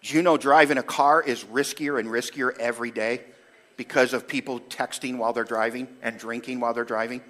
[0.03, 3.23] Do you know driving a car is riskier and riskier every day
[3.77, 7.23] because of people texting while they're driving and drinking while they're driving?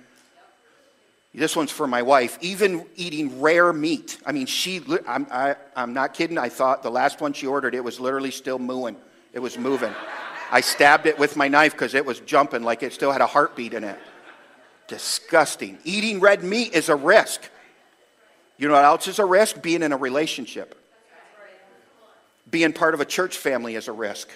[1.32, 2.36] This one's for my wife.
[2.42, 4.18] Even eating rare meat.
[4.26, 6.36] I mean, she, I'm, I, am not kidding.
[6.36, 8.98] I thought the last one she ordered, it was literally still mooing.
[9.32, 9.94] It was moving.
[10.50, 13.26] I stabbed it with my knife because it was jumping like it still had a
[13.26, 13.98] heartbeat in it.
[14.86, 15.78] Disgusting.
[15.84, 17.40] Eating red meat is a risk.
[18.58, 19.62] You know what else is a risk?
[19.62, 20.78] Being in a relationship.
[22.50, 24.28] Being part of a church family is a risk.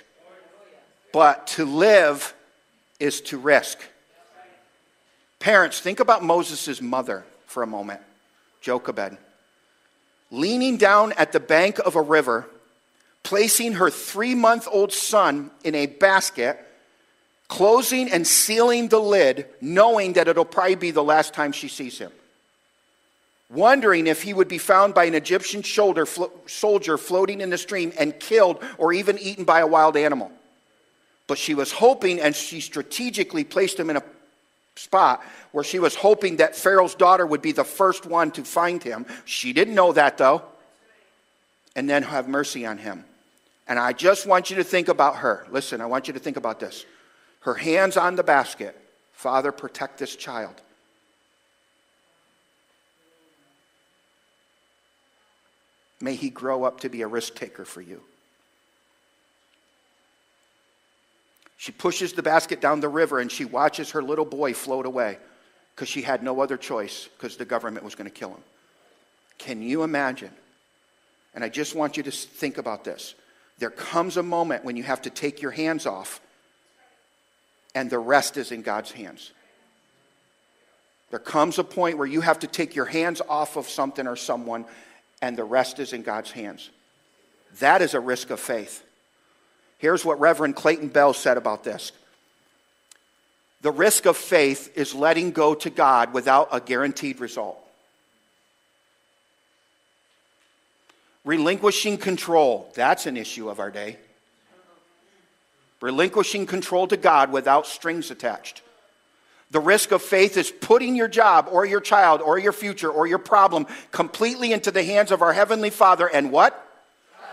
[1.13, 2.35] But to live
[2.99, 3.79] is to risk.
[5.39, 8.01] Parents, think about Moses' mother for a moment,
[8.63, 9.19] Jochebed.
[10.31, 12.47] Leaning down at the bank of a river
[13.27, 16.65] placing her three month old son in a basket,
[17.49, 21.99] closing and sealing the lid, knowing that it'll probably be the last time she sees
[21.99, 22.13] him.
[23.51, 27.93] Wondering if he would be found by an Egyptian flo- soldier floating in the stream
[27.99, 30.31] and killed or even eaten by a wild animal.
[31.27, 34.03] But she was hoping, and she strategically placed him in a
[34.77, 38.85] spot where she was hoping that Pharaoh's daughter would be the first one to find
[38.85, 39.05] him.
[39.25, 40.43] She didn't know that though.
[41.75, 43.05] And then have mercy on him.
[43.69, 45.47] And I just want you to think about her.
[45.51, 46.85] Listen, I want you to think about this.
[47.41, 48.77] Her hands on the basket.
[49.13, 50.55] Father, protect this child.
[56.01, 58.03] May he grow up to be a risk taker for you.
[61.57, 65.19] She pushes the basket down the river and she watches her little boy float away
[65.75, 68.43] because she had no other choice because the government was going to kill him.
[69.39, 70.31] Can you imagine?
[71.35, 73.15] And I just want you to think about this.
[73.59, 76.21] There comes a moment when you have to take your hands off,
[77.75, 79.33] and the rest is in God's hands.
[81.11, 84.17] There comes a point where you have to take your hands off of something or
[84.17, 84.67] someone,
[85.23, 86.71] and the rest is in God's hands.
[87.61, 88.85] That is a risk of faith.
[89.79, 91.93] Here's what Reverend Clayton Bell said about this
[93.63, 97.59] The risk of faith is letting go to God without a guaranteed result.
[101.27, 103.97] Relinquishing control, that's an issue of our day.
[105.81, 108.63] Relinquishing control to God without strings attached.
[109.51, 113.09] The risk of faith is putting your job or your child or your future or
[113.09, 116.65] your problem completely into the hands of our Heavenly Father and what?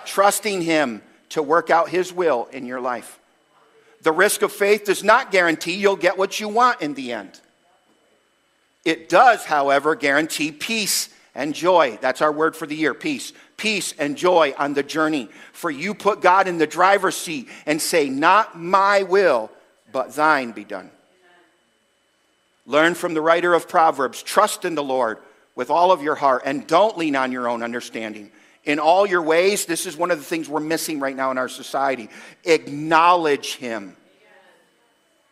[0.05, 3.19] Trusting Him to work out His will in your life.
[4.01, 7.39] The risk of faith does not guarantee you'll get what you want in the end.
[8.85, 11.97] It does, however, guarantee peace and joy.
[12.01, 13.33] That's our word for the year peace.
[13.63, 15.29] Peace and joy on the journey.
[15.53, 19.49] For you put God in the driver's seat and say, Not my will,
[19.93, 20.91] but thine be done.
[22.65, 25.17] Learn from the writer of Proverbs trust in the Lord
[25.55, 28.31] with all of your heart and don't lean on your own understanding.
[28.65, 31.37] In all your ways, this is one of the things we're missing right now in
[31.37, 32.09] our society.
[32.43, 33.95] Acknowledge Him.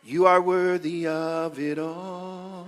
[0.02, 2.66] You are worthy of it all.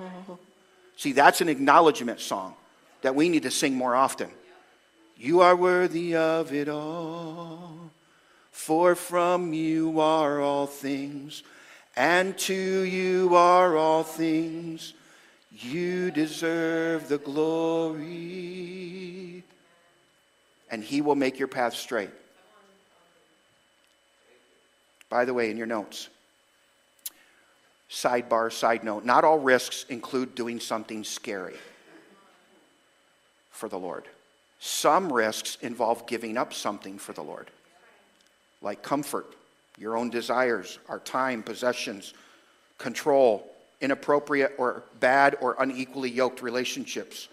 [0.99, 2.55] See, that's an acknowledgement song
[3.01, 4.29] that we need to sing more often.
[5.17, 7.91] You are worthy of it all,
[8.51, 11.43] for from you are all things,
[11.97, 14.95] and to you are all things.
[15.51, 18.05] You deserve the glory,
[20.71, 22.11] and He will make your path straight.
[25.09, 26.09] By the way, in your notes,
[27.89, 31.55] sidebar, side note, not all risks include doing something scary
[33.53, 34.09] for the Lord.
[34.67, 37.51] Some risks involve giving up something for the Lord,
[38.62, 39.27] like comfort,
[39.77, 42.15] your own desires, our time, possessions,
[42.79, 43.47] control,
[43.83, 47.29] inappropriate or bad or unequally yoked relationships.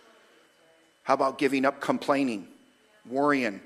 [1.04, 2.50] How about giving up complaining,
[3.10, 3.62] worrying,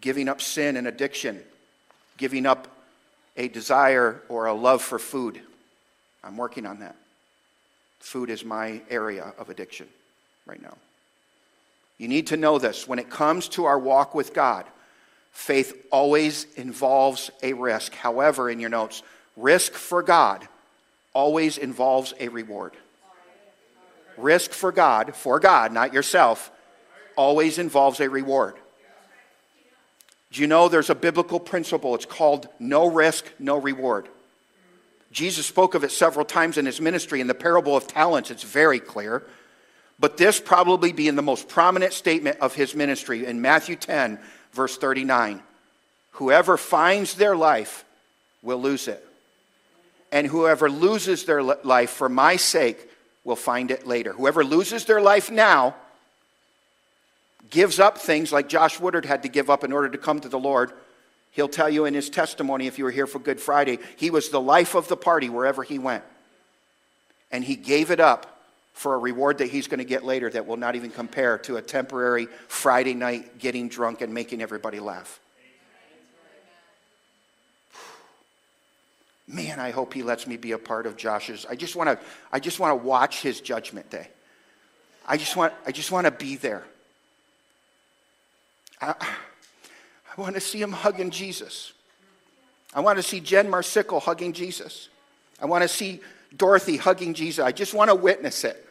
[0.00, 1.40] giving up sin and addiction,
[2.16, 2.66] giving up
[3.36, 5.40] a desire or a love for food?
[6.24, 6.96] I'm working on that.
[8.00, 9.86] Food is my area of addiction
[10.46, 10.76] right now.
[12.02, 12.88] You need to know this.
[12.88, 14.64] When it comes to our walk with God,
[15.30, 17.94] faith always involves a risk.
[17.94, 19.04] However, in your notes,
[19.36, 20.48] risk for God
[21.12, 22.72] always involves a reward.
[24.16, 26.50] Risk for God, for God, not yourself,
[27.14, 28.56] always involves a reward.
[30.32, 31.94] Do you know there's a biblical principle?
[31.94, 34.08] It's called no risk, no reward.
[35.12, 37.20] Jesus spoke of it several times in his ministry.
[37.20, 39.22] In the parable of talents, it's very clear.
[40.02, 44.18] But this probably being the most prominent statement of his ministry in Matthew 10,
[44.52, 45.40] verse 39.
[46.10, 47.84] Whoever finds their life
[48.42, 49.06] will lose it.
[50.10, 52.90] And whoever loses their life for my sake
[53.22, 54.12] will find it later.
[54.12, 55.76] Whoever loses their life now
[57.48, 60.28] gives up things like Josh Woodard had to give up in order to come to
[60.28, 60.72] the Lord
[61.32, 64.28] He'll tell you in his testimony, if you were here for Good Friday, he was
[64.28, 66.04] the life of the party wherever he went.
[67.30, 68.31] And he gave it up
[68.72, 71.56] for a reward that he's going to get later that will not even compare to
[71.56, 75.20] a temporary Friday night getting drunk and making everybody laugh.
[79.28, 81.46] Man, I hope he lets me be a part of Josh's.
[81.48, 81.98] I just want to
[82.32, 84.08] I just want to watch his judgment day.
[85.06, 86.64] I just want I just want to be there.
[88.80, 88.94] I,
[90.16, 91.72] I want to see him hugging Jesus.
[92.74, 94.88] I want to see Jen Marsickle hugging Jesus.
[95.40, 96.00] I want to see
[96.36, 97.44] Dorothy hugging Jesus.
[97.44, 98.66] I just want to witness it.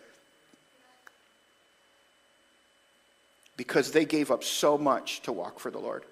[3.57, 6.03] Because they gave up so much to walk for the Lord.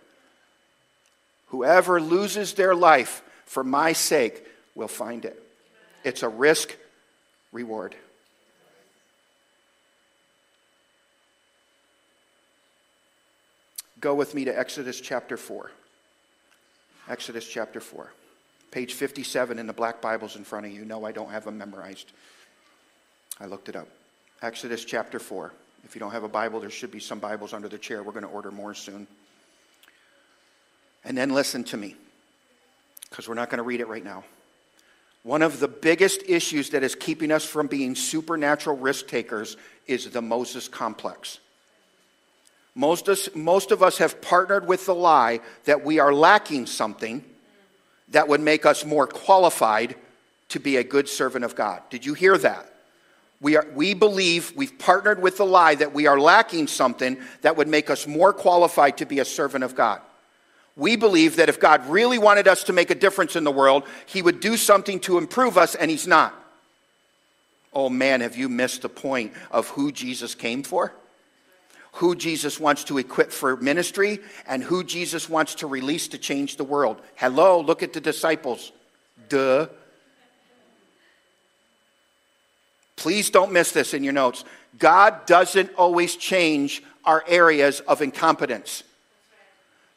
[1.47, 4.45] Whoever loses their life for my sake
[4.75, 5.41] will find it.
[6.03, 6.75] It's a risk
[7.51, 7.95] reward.
[13.99, 15.71] Go with me to Exodus chapter 4.
[17.09, 18.11] Exodus chapter 4.
[18.71, 20.85] Page 57 in the black Bibles in front of you.
[20.85, 22.11] No, I don't have them memorized.
[23.39, 23.87] I looked it up.
[24.41, 25.51] Exodus chapter 4.
[25.85, 28.03] If you don't have a Bible, there should be some Bibles under the chair.
[28.03, 29.07] We're going to order more soon.
[31.03, 31.95] And then listen to me,
[33.09, 34.23] because we're not going to read it right now.
[35.23, 39.57] One of the biggest issues that is keeping us from being supernatural risk takers
[39.87, 41.39] is the Moses complex.
[42.75, 47.23] Most of, most of us have partnered with the lie that we are lacking something
[48.11, 49.95] that would make us more qualified
[50.49, 51.81] to be a good servant of God.
[51.89, 52.65] Did you hear that?
[53.41, 57.55] We, are, we believe we've partnered with the lie that we are lacking something that
[57.55, 60.01] would make us more qualified to be a servant of God.
[60.75, 63.83] We believe that if God really wanted us to make a difference in the world,
[64.05, 66.33] He would do something to improve us, and He's not.
[67.73, 70.93] Oh man, have you missed the point of who Jesus came for?
[71.93, 76.55] Who Jesus wants to equip for ministry and who Jesus wants to release to change
[76.55, 77.01] the world.
[77.15, 78.71] Hello, look at the disciples.
[79.27, 79.67] Duh.
[82.95, 84.43] Please don't miss this in your notes.
[84.77, 88.83] God doesn't always change our areas of incompetence.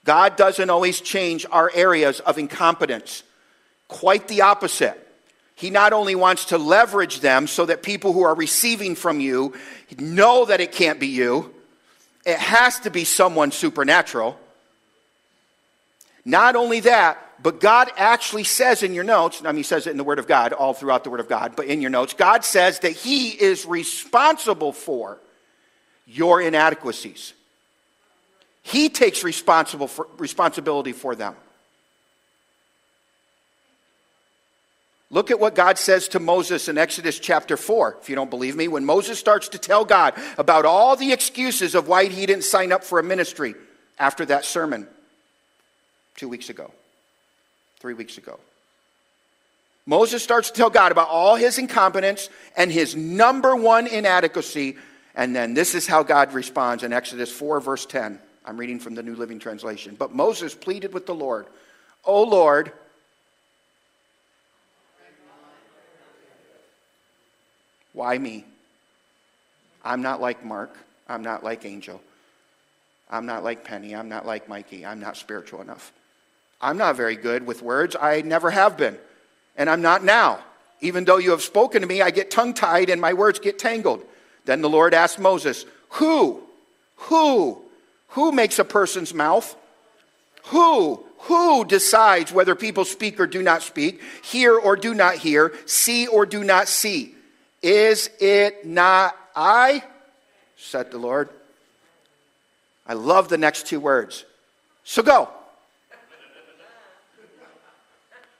[0.04, 3.22] God doesn't always change our areas of incompetence.
[3.88, 4.98] Quite the opposite.
[5.54, 9.54] He not only wants to leverage them so that people who are receiving from you
[9.98, 11.54] know that it can't be you,
[12.24, 14.38] it has to be someone supernatural.
[16.24, 19.90] Not only that, but God actually says in your notes, I mean, He says it
[19.90, 22.14] in the Word of God, all throughout the Word of God, but in your notes,
[22.14, 25.18] God says that He is responsible for
[26.06, 27.32] your inadequacies.
[28.62, 31.34] He takes responsible for, responsibility for them.
[35.12, 38.56] Look at what God says to Moses in Exodus chapter 4, if you don't believe
[38.56, 38.66] me.
[38.66, 42.72] When Moses starts to tell God about all the excuses of why he didn't sign
[42.72, 43.54] up for a ministry
[43.98, 44.88] after that sermon
[46.16, 46.72] two weeks ago,
[47.78, 48.40] three weeks ago.
[49.84, 54.78] Moses starts to tell God about all his incompetence and his number one inadequacy.
[55.14, 58.18] And then this is how God responds in Exodus 4, verse 10.
[58.46, 59.94] I'm reading from the New Living Translation.
[59.94, 61.48] But Moses pleaded with the Lord,
[62.02, 62.72] O Lord,
[68.02, 68.44] Why me?
[69.84, 70.76] I'm not like Mark.
[71.08, 72.02] I'm not like Angel.
[73.08, 73.94] I'm not like Penny.
[73.94, 74.84] I'm not like Mikey.
[74.84, 75.92] I'm not spiritual enough.
[76.60, 77.94] I'm not very good with words.
[77.94, 78.98] I never have been.
[79.56, 80.40] And I'm not now.
[80.80, 83.60] Even though you have spoken to me, I get tongue tied and my words get
[83.60, 84.02] tangled.
[84.46, 86.42] Then the Lord asked Moses, Who?
[86.96, 87.62] Who?
[88.08, 89.54] Who makes a person's mouth?
[90.46, 91.04] Who?
[91.18, 96.08] Who decides whether people speak or do not speak, hear or do not hear, see
[96.08, 97.14] or do not see?
[97.62, 99.84] Is it not I?
[100.56, 101.28] said the Lord.
[102.86, 104.24] I love the next two words.
[104.84, 105.28] So go.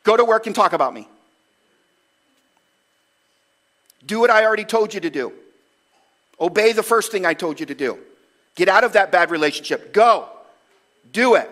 [0.03, 1.09] Go to work and talk about me.
[4.05, 5.33] Do what I already told you to do.
[6.41, 7.99] Obey the first thing I told you to do.
[8.57, 9.93] Get out of that bad relationship.
[9.93, 10.29] Go.
[11.12, 11.49] Do it.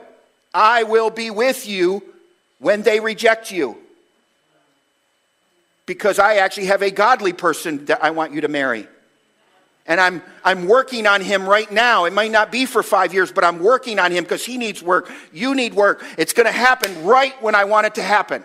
[0.52, 2.02] I will be with you
[2.58, 3.78] when they reject you
[5.90, 8.86] because I actually have a godly person that I want you to marry.
[9.86, 12.04] And I'm, I'm working on him right now.
[12.04, 14.84] It might not be for five years, but I'm working on him because he needs
[14.84, 15.10] work.
[15.32, 16.04] You need work.
[16.16, 18.44] It's going to happen right when I want it to happen.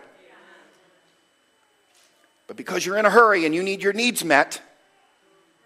[2.48, 4.60] But because you're in a hurry and you need your needs met,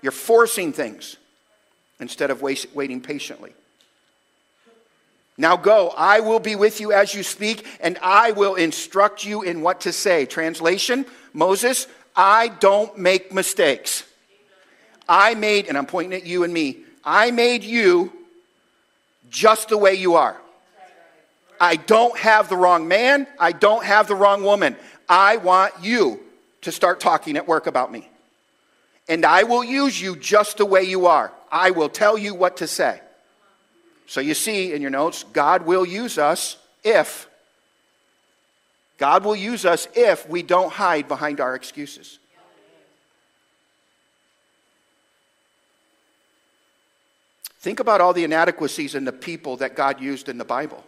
[0.02, 1.16] you're forcing things
[2.02, 3.54] instead of waiting patiently.
[5.40, 9.42] Now go, I will be with you as you speak, and I will instruct you
[9.42, 10.26] in what to say.
[10.26, 14.04] Translation Moses, I don't make mistakes.
[15.08, 18.12] I made, and I'm pointing at you and me, I made you
[19.30, 20.36] just the way you are.
[21.58, 23.26] I don't have the wrong man.
[23.40, 24.76] I don't have the wrong woman.
[25.08, 26.20] I want you
[26.64, 28.10] to start talking at work about me.
[29.08, 31.32] And I will use you just the way you are.
[31.50, 33.00] I will tell you what to say.
[34.10, 37.30] So you see in your notes, God will use us if,
[38.98, 42.18] God will use us if we don't hide behind our excuses.
[47.60, 50.84] Think about all the inadequacies in the people that God used in the Bible.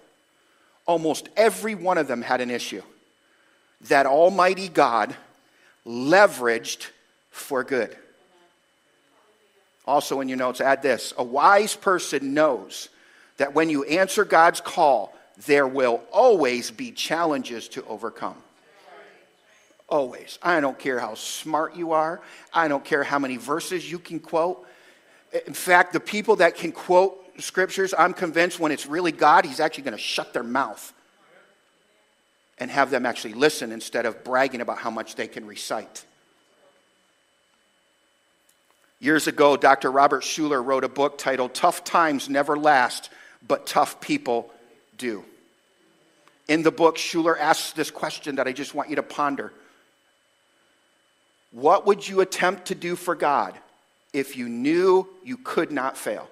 [0.88, 2.82] Almost every one of them had an issue
[3.82, 5.16] that Almighty God
[5.86, 6.88] leveraged
[7.30, 7.96] for good.
[9.86, 12.90] Also, in your notes, add this a wise person knows
[13.42, 15.16] that when you answer God's call,
[15.48, 18.36] there will always be challenges to overcome.
[19.90, 20.38] Always.
[20.44, 22.22] I don't care how smart you are.
[22.54, 24.64] I don't care how many verses you can quote.
[25.48, 29.60] In fact, the people that can quote scriptures, I'm convinced when it's really God, He's
[29.60, 30.94] actually going to shut their mouth
[32.60, 36.06] and have them actually listen instead of bragging about how much they can recite.
[39.00, 39.92] Years ago, Dr.
[39.92, 43.10] Robert Schuller wrote a book titled Tough Times Never Last
[43.48, 44.52] but tough people
[44.98, 45.24] do.
[46.48, 49.54] In the book, Schuller asks this question that I just want you to ponder
[51.52, 53.58] What would you attempt to do for God
[54.14, 56.30] if you knew you could not fail?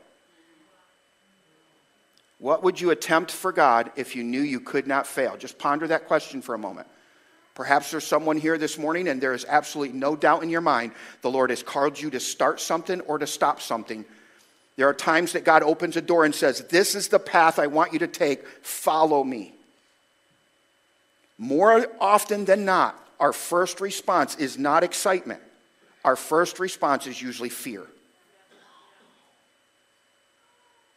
[2.40, 5.36] What would you attempt for God if you knew you could not fail?
[5.38, 6.88] Just ponder that question for a moment.
[7.54, 10.94] Perhaps there's someone here this morning and there is absolutely no doubt in your mind
[11.22, 14.06] the Lord has called you to start something or to stop something
[14.80, 17.68] there are times that God opens a door and says, This is the path I
[17.68, 19.54] want you to take, follow me.
[21.38, 25.42] More often than not, our first response is not excitement.
[26.06, 27.86] Our first response is usually fear.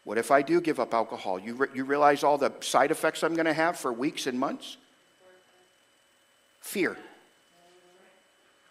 [0.04, 1.40] What if I do give up alcohol?
[1.40, 4.38] You, re- you realize all the side effects I'm going to have for weeks and
[4.38, 4.76] months?
[6.60, 6.96] Fear.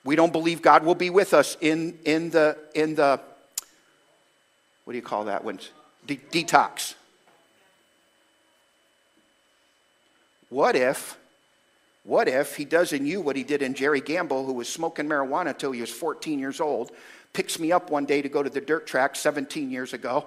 [0.06, 3.20] We don't believe God will be with us in, in, the, in the
[4.84, 5.60] what do you call that when
[6.08, 6.96] De- detox.
[10.50, 11.18] What if,
[12.04, 15.08] what if he does in you what he did in Jerry Gamble, who was smoking
[15.08, 16.92] marijuana until he was 14 years old,
[17.34, 20.26] picks me up one day to go to the dirt track 17 years ago,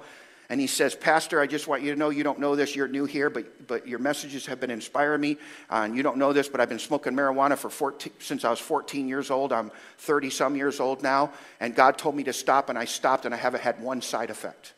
[0.50, 2.76] And he says, Pastor, I just want you to know you don't know this.
[2.76, 5.38] You're new here, but, but your messages have been inspiring me.
[5.70, 8.50] Uh, and you don't know this, but I've been smoking marijuana for 14, since I
[8.50, 9.52] was 14 years old.
[9.52, 11.32] I'm 30 some years old now.
[11.60, 14.30] And God told me to stop, and I stopped, and I haven't had one side
[14.30, 14.74] effect.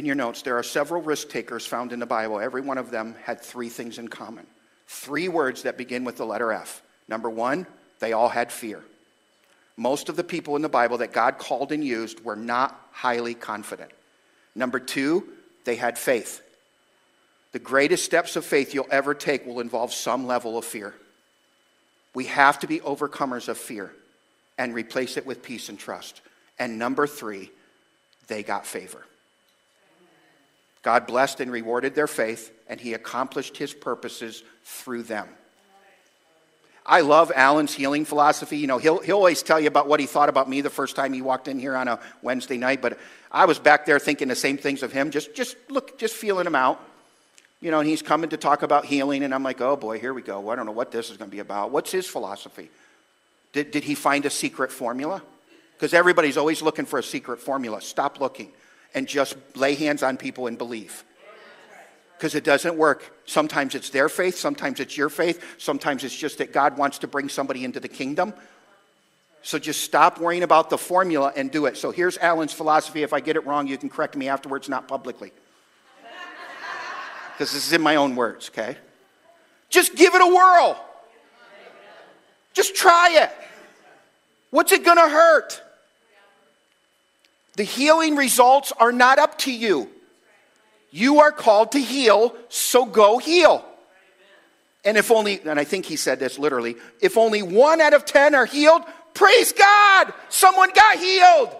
[0.00, 2.40] In your notes, there are several risk takers found in the Bible.
[2.40, 4.46] Every one of them had three things in common.
[4.86, 6.80] Three words that begin with the letter F.
[7.06, 7.66] Number one,
[7.98, 8.82] they all had fear.
[9.76, 13.34] Most of the people in the Bible that God called and used were not highly
[13.34, 13.90] confident.
[14.54, 15.28] Number two,
[15.66, 16.40] they had faith.
[17.52, 20.94] The greatest steps of faith you'll ever take will involve some level of fear.
[22.14, 23.92] We have to be overcomers of fear
[24.56, 26.22] and replace it with peace and trust.
[26.58, 27.50] And number three,
[28.28, 29.04] they got favor.
[30.82, 35.28] God blessed and rewarded their faith, and he accomplished his purposes through them.
[36.86, 38.56] I love Alan's healing philosophy.
[38.56, 40.96] You know, he'll, he'll always tell you about what he thought about me the first
[40.96, 42.98] time he walked in here on a Wednesday night, but
[43.30, 46.46] I was back there thinking the same things of him, just, just look, just feeling
[46.46, 46.80] him out.
[47.60, 50.14] You know, and he's coming to talk about healing, and I'm like, oh boy, here
[50.14, 50.48] we go.
[50.48, 51.70] I don't know what this is going to be about.
[51.70, 52.70] What's his philosophy?
[53.52, 55.22] Did, did he find a secret formula?
[55.74, 57.82] Because everybody's always looking for a secret formula.
[57.82, 58.50] Stop looking
[58.94, 61.04] and just lay hands on people and believe.
[62.16, 63.22] Because it doesn't work.
[63.24, 67.06] Sometimes it's their faith, sometimes it's your faith, sometimes it's just that God wants to
[67.06, 68.34] bring somebody into the kingdom.
[69.42, 71.78] So just stop worrying about the formula and do it.
[71.78, 73.02] So here's Alan's philosophy.
[73.02, 75.32] If I get it wrong, you can correct me afterwards, not publicly.
[77.32, 78.76] Because this is in my own words, okay?
[79.70, 80.84] Just give it a whirl.
[82.52, 83.30] Just try it.
[84.50, 85.62] What's it to hurt?
[87.56, 89.88] The healing results are not up to you.
[90.90, 93.64] You are called to heal, so go heal.
[94.84, 98.04] And if only, and I think he said this literally, if only one out of
[98.04, 98.82] ten are healed,
[99.14, 101.54] praise God, someone got healed.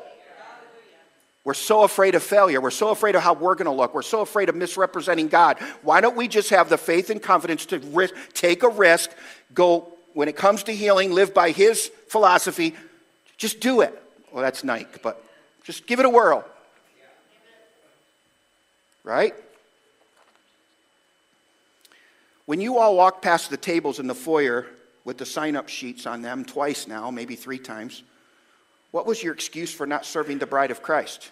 [1.45, 2.61] We're so afraid of failure.
[2.61, 3.95] We're so afraid of how we're going to look.
[3.95, 5.59] We're so afraid of misrepresenting God.
[5.83, 9.11] Why don't we just have the faith and confidence to risk, take a risk,
[9.55, 12.75] go, when it comes to healing, live by His philosophy,
[13.39, 14.01] just do it.
[14.33, 15.25] Well, that's Nike, but
[15.65, 16.45] just give it a whirl.
[19.05, 19.35] Right?
[22.47, 24.67] When you all walk past the tables in the foyer
[25.05, 28.03] with the sign up sheets on them twice now, maybe three times,
[28.91, 31.31] what was your excuse for not serving the bride of Christ?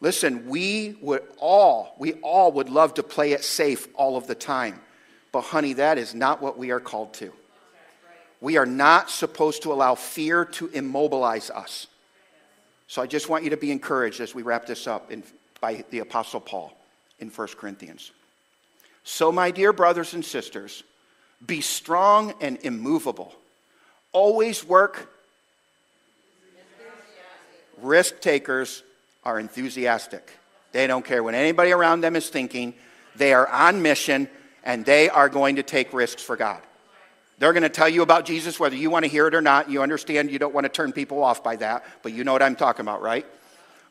[0.00, 4.34] Listen, we would all, we all would love to play it safe all of the
[4.34, 4.78] time.
[5.32, 7.32] But honey, that is not what we are called to.
[8.44, 11.86] We are not supposed to allow fear to immobilize us.
[12.88, 15.22] So I just want you to be encouraged as we wrap this up in,
[15.62, 16.76] by the Apostle Paul
[17.20, 18.10] in 1 Corinthians.
[19.02, 20.82] So, my dear brothers and sisters,
[21.46, 23.34] be strong and immovable.
[24.12, 25.10] Always work.
[27.80, 28.82] Risk takers
[29.24, 30.30] are enthusiastic.
[30.72, 32.74] They don't care what anybody around them is thinking.
[33.16, 34.28] They are on mission
[34.64, 36.60] and they are going to take risks for God.
[37.38, 39.68] They're going to tell you about Jesus whether you want to hear it or not.
[39.68, 42.42] You understand you don't want to turn people off by that, but you know what
[42.42, 43.26] I'm talking about, right?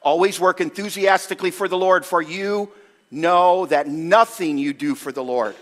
[0.01, 2.71] Always work enthusiastically for the Lord, for you
[3.11, 5.55] know that nothing you do for the Lord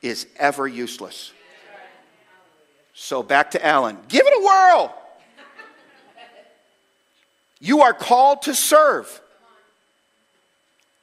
[0.00, 1.32] is ever useless.
[2.94, 3.98] So back to Alan.
[4.08, 4.98] Give it a whirl.
[7.60, 9.20] You are called to serve.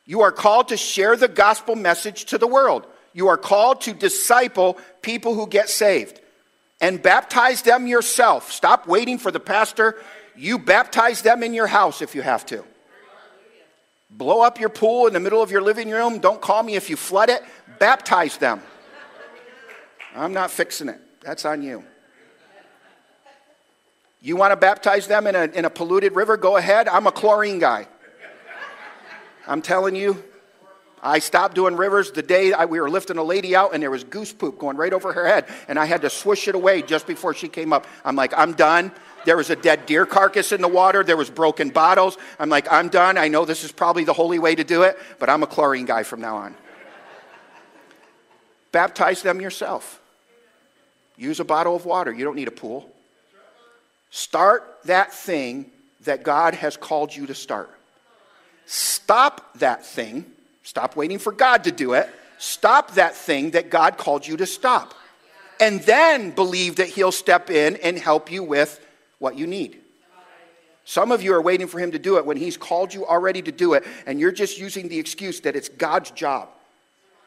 [0.06, 2.86] You are called to share the gospel message to the world.
[3.14, 6.20] You are called to disciple people who get saved
[6.82, 8.52] and baptize them yourself.
[8.52, 9.96] Stop waiting for the pastor.
[10.36, 12.64] You baptize them in your house if you have to.
[14.10, 16.20] Blow up your pool in the middle of your living room.
[16.20, 17.44] Don't call me if you flood it.
[17.78, 18.62] Baptize them.
[20.16, 21.00] I'm not fixing it.
[21.22, 21.84] That's on you.
[24.22, 26.38] You want to baptize them in a, in a polluted river?
[26.38, 26.88] Go ahead.
[26.88, 27.88] I'm a chlorine guy.
[29.48, 30.24] I'm telling you,
[31.02, 33.92] I stopped doing rivers the day I, we were lifting a lady out and there
[33.92, 36.82] was goose poop going right over her head and I had to swish it away
[36.82, 37.88] just before she came up.
[38.04, 38.92] I'm like, I'm done.
[39.26, 41.04] There was a dead deer carcass in the water.
[41.04, 42.18] There was broken bottles.
[42.40, 43.18] I'm like, I'm done.
[43.18, 45.86] I know this is probably the holy way to do it, but I'm a chlorine
[45.86, 46.56] guy from now on.
[48.72, 50.00] Baptize them yourself.
[51.18, 52.14] Use a bottle of water.
[52.14, 52.90] You don't need a pool.
[54.10, 55.70] Start that thing
[56.02, 57.70] that God has called you to start.
[58.66, 60.26] Stop that thing
[60.70, 62.08] Stop waiting for God to do it.
[62.38, 64.94] Stop that thing that God called you to stop.
[65.60, 68.80] And then believe that He'll step in and help you with
[69.18, 69.82] what you need.
[70.86, 73.42] Some of you are waiting for Him to do it when He's called you already
[73.42, 76.50] to do it, and you're just using the excuse that it's God's job.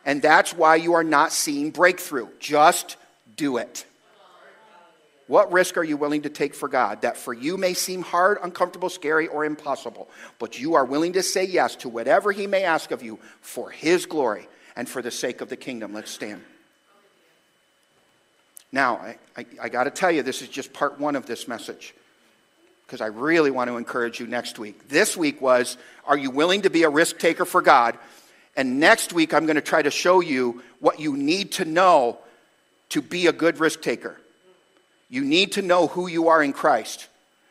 [0.07, 2.29] And that's why you are not seeing breakthrough.
[2.39, 2.97] Just
[3.35, 3.85] do it.
[5.33, 8.37] What risk are you willing to take for God that for you may seem hard,
[8.43, 12.65] uncomfortable, scary, or impossible, but you are willing to say yes to whatever He may
[12.65, 15.95] ask of you for His glory and for the sake of the kingdom?
[15.95, 16.43] Let's stand.
[18.73, 21.49] Now, I, I, I got to tell you, this is just part one of this
[21.49, 21.95] message
[22.85, 24.91] because I really want to encourage you next week.
[24.91, 27.97] This week was Are you willing to be a risk taker for God?
[28.55, 32.19] And next week, I'm going to try to show you what you need to know
[32.91, 34.19] to be a good risk taker.
[35.13, 37.07] You need to know who you are in Christ,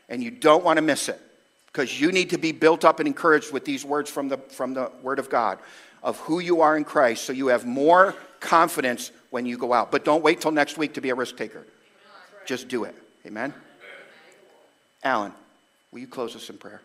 [0.10, 1.22] and you don't want to miss it
[1.68, 4.74] because you need to be built up and encouraged with these words from the, from
[4.74, 5.60] the Word of God
[6.02, 9.92] of who you are in Christ so you have more confidence when you go out.
[9.92, 11.64] But don't wait till next week to be a risk taker.
[12.48, 12.96] Just do it.
[13.28, 13.54] Amen?
[15.04, 15.32] Alan,
[15.92, 16.82] will you close us in prayer?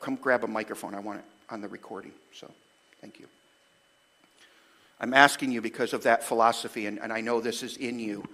[0.00, 0.96] Come grab a microphone.
[0.96, 2.10] I want it on the recording.
[2.32, 2.50] So,
[3.00, 3.28] thank you.
[4.98, 8.24] I'm asking you because of that philosophy, and, and I know this is in you.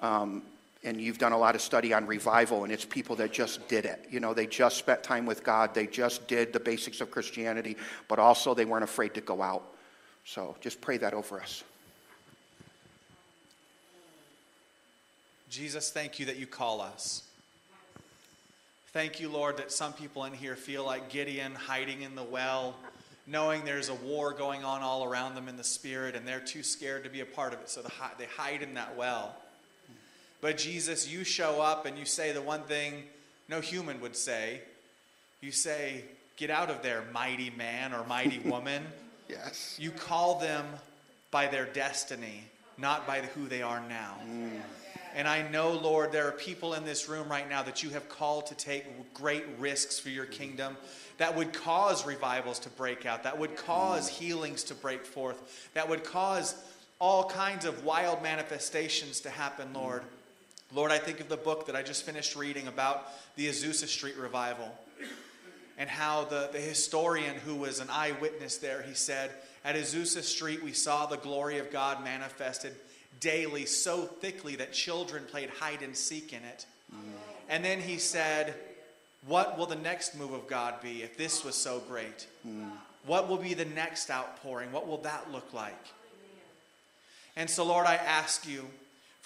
[0.00, 0.42] Um,
[0.84, 3.84] and you've done a lot of study on revival, and it's people that just did
[3.84, 4.06] it.
[4.08, 7.76] You know, they just spent time with God, they just did the basics of Christianity,
[8.08, 9.64] but also they weren't afraid to go out.
[10.24, 11.64] So just pray that over us.
[15.48, 17.22] Jesus, thank you that you call us.
[18.92, 22.76] Thank you, Lord, that some people in here feel like Gideon hiding in the well,
[23.26, 26.62] knowing there's a war going on all around them in the spirit, and they're too
[26.62, 27.82] scared to be a part of it, so
[28.18, 29.36] they hide in that well.
[30.46, 33.02] But Jesus, you show up and you say the one thing
[33.48, 34.60] no human would say.
[35.40, 36.04] You say,
[36.36, 38.84] Get out of there, mighty man or mighty woman.
[39.28, 39.76] yes.
[39.76, 40.64] You call them
[41.32, 42.44] by their destiny,
[42.78, 44.18] not by who they are now.
[44.24, 44.60] Mm.
[45.16, 48.08] And I know, Lord, there are people in this room right now that you have
[48.08, 48.84] called to take
[49.14, 50.76] great risks for your kingdom
[51.18, 55.88] that would cause revivals to break out, that would cause healings to break forth, that
[55.88, 56.54] would cause
[57.00, 60.02] all kinds of wild manifestations to happen, Lord.
[60.74, 64.16] Lord, I think of the book that I just finished reading about the Azusa Street
[64.16, 64.70] revival
[65.78, 69.30] and how the, the historian who was an eyewitness there, he said,
[69.64, 72.74] At Azusa Street, we saw the glory of God manifested
[73.20, 76.66] daily so thickly that children played hide and seek in it.
[76.92, 76.98] Mm.
[77.48, 78.54] And then he said,
[79.26, 82.26] What will the next move of God be if this was so great?
[82.46, 82.70] Mm.
[83.06, 84.72] What will be the next outpouring?
[84.72, 85.86] What will that look like?
[87.36, 88.66] And so, Lord, I ask you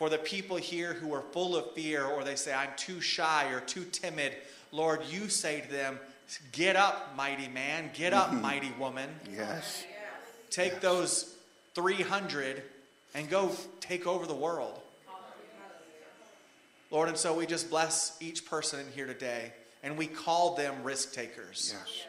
[0.00, 3.52] for the people here who are full of fear or they say, I'm too shy
[3.52, 4.32] or too timid,
[4.72, 6.00] Lord, you say to them,
[6.52, 7.90] Get up, mighty man.
[7.92, 8.40] Get up, mm-hmm.
[8.40, 9.10] mighty woman.
[9.30, 9.84] Yes.
[10.48, 10.80] Take yes.
[10.80, 11.34] those
[11.74, 12.62] 300
[13.14, 14.80] and go take over the world.
[16.90, 20.82] Lord, and so we just bless each person in here today, and we call them
[20.82, 21.74] risk takers.
[21.76, 22.06] Yes.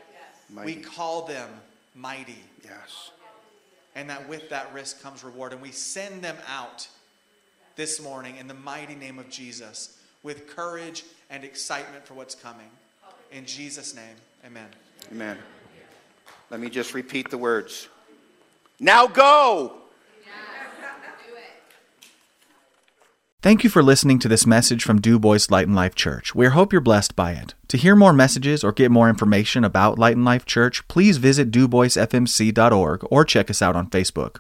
[0.50, 0.76] Mighty.
[0.76, 1.50] We call them
[1.94, 2.40] mighty.
[2.64, 3.12] Yes.
[3.96, 5.52] And that with that risk comes reward.
[5.52, 6.88] And we send them out
[7.76, 12.70] this morning in the mighty name of Jesus with courage and excitement for what's coming.
[13.32, 14.16] In Jesus' name,
[14.46, 14.68] amen.
[15.12, 15.38] Amen.
[16.50, 17.88] Let me just repeat the words.
[18.80, 19.82] Now go!
[23.44, 26.36] Thank you for listening to this message from Du Bois Light and Life Church.
[26.36, 27.56] We hope you're blessed by it.
[27.70, 31.50] To hear more messages or get more information about Light and Life Church, please visit
[31.50, 34.38] duboisfmc.org or check us out on Facebook.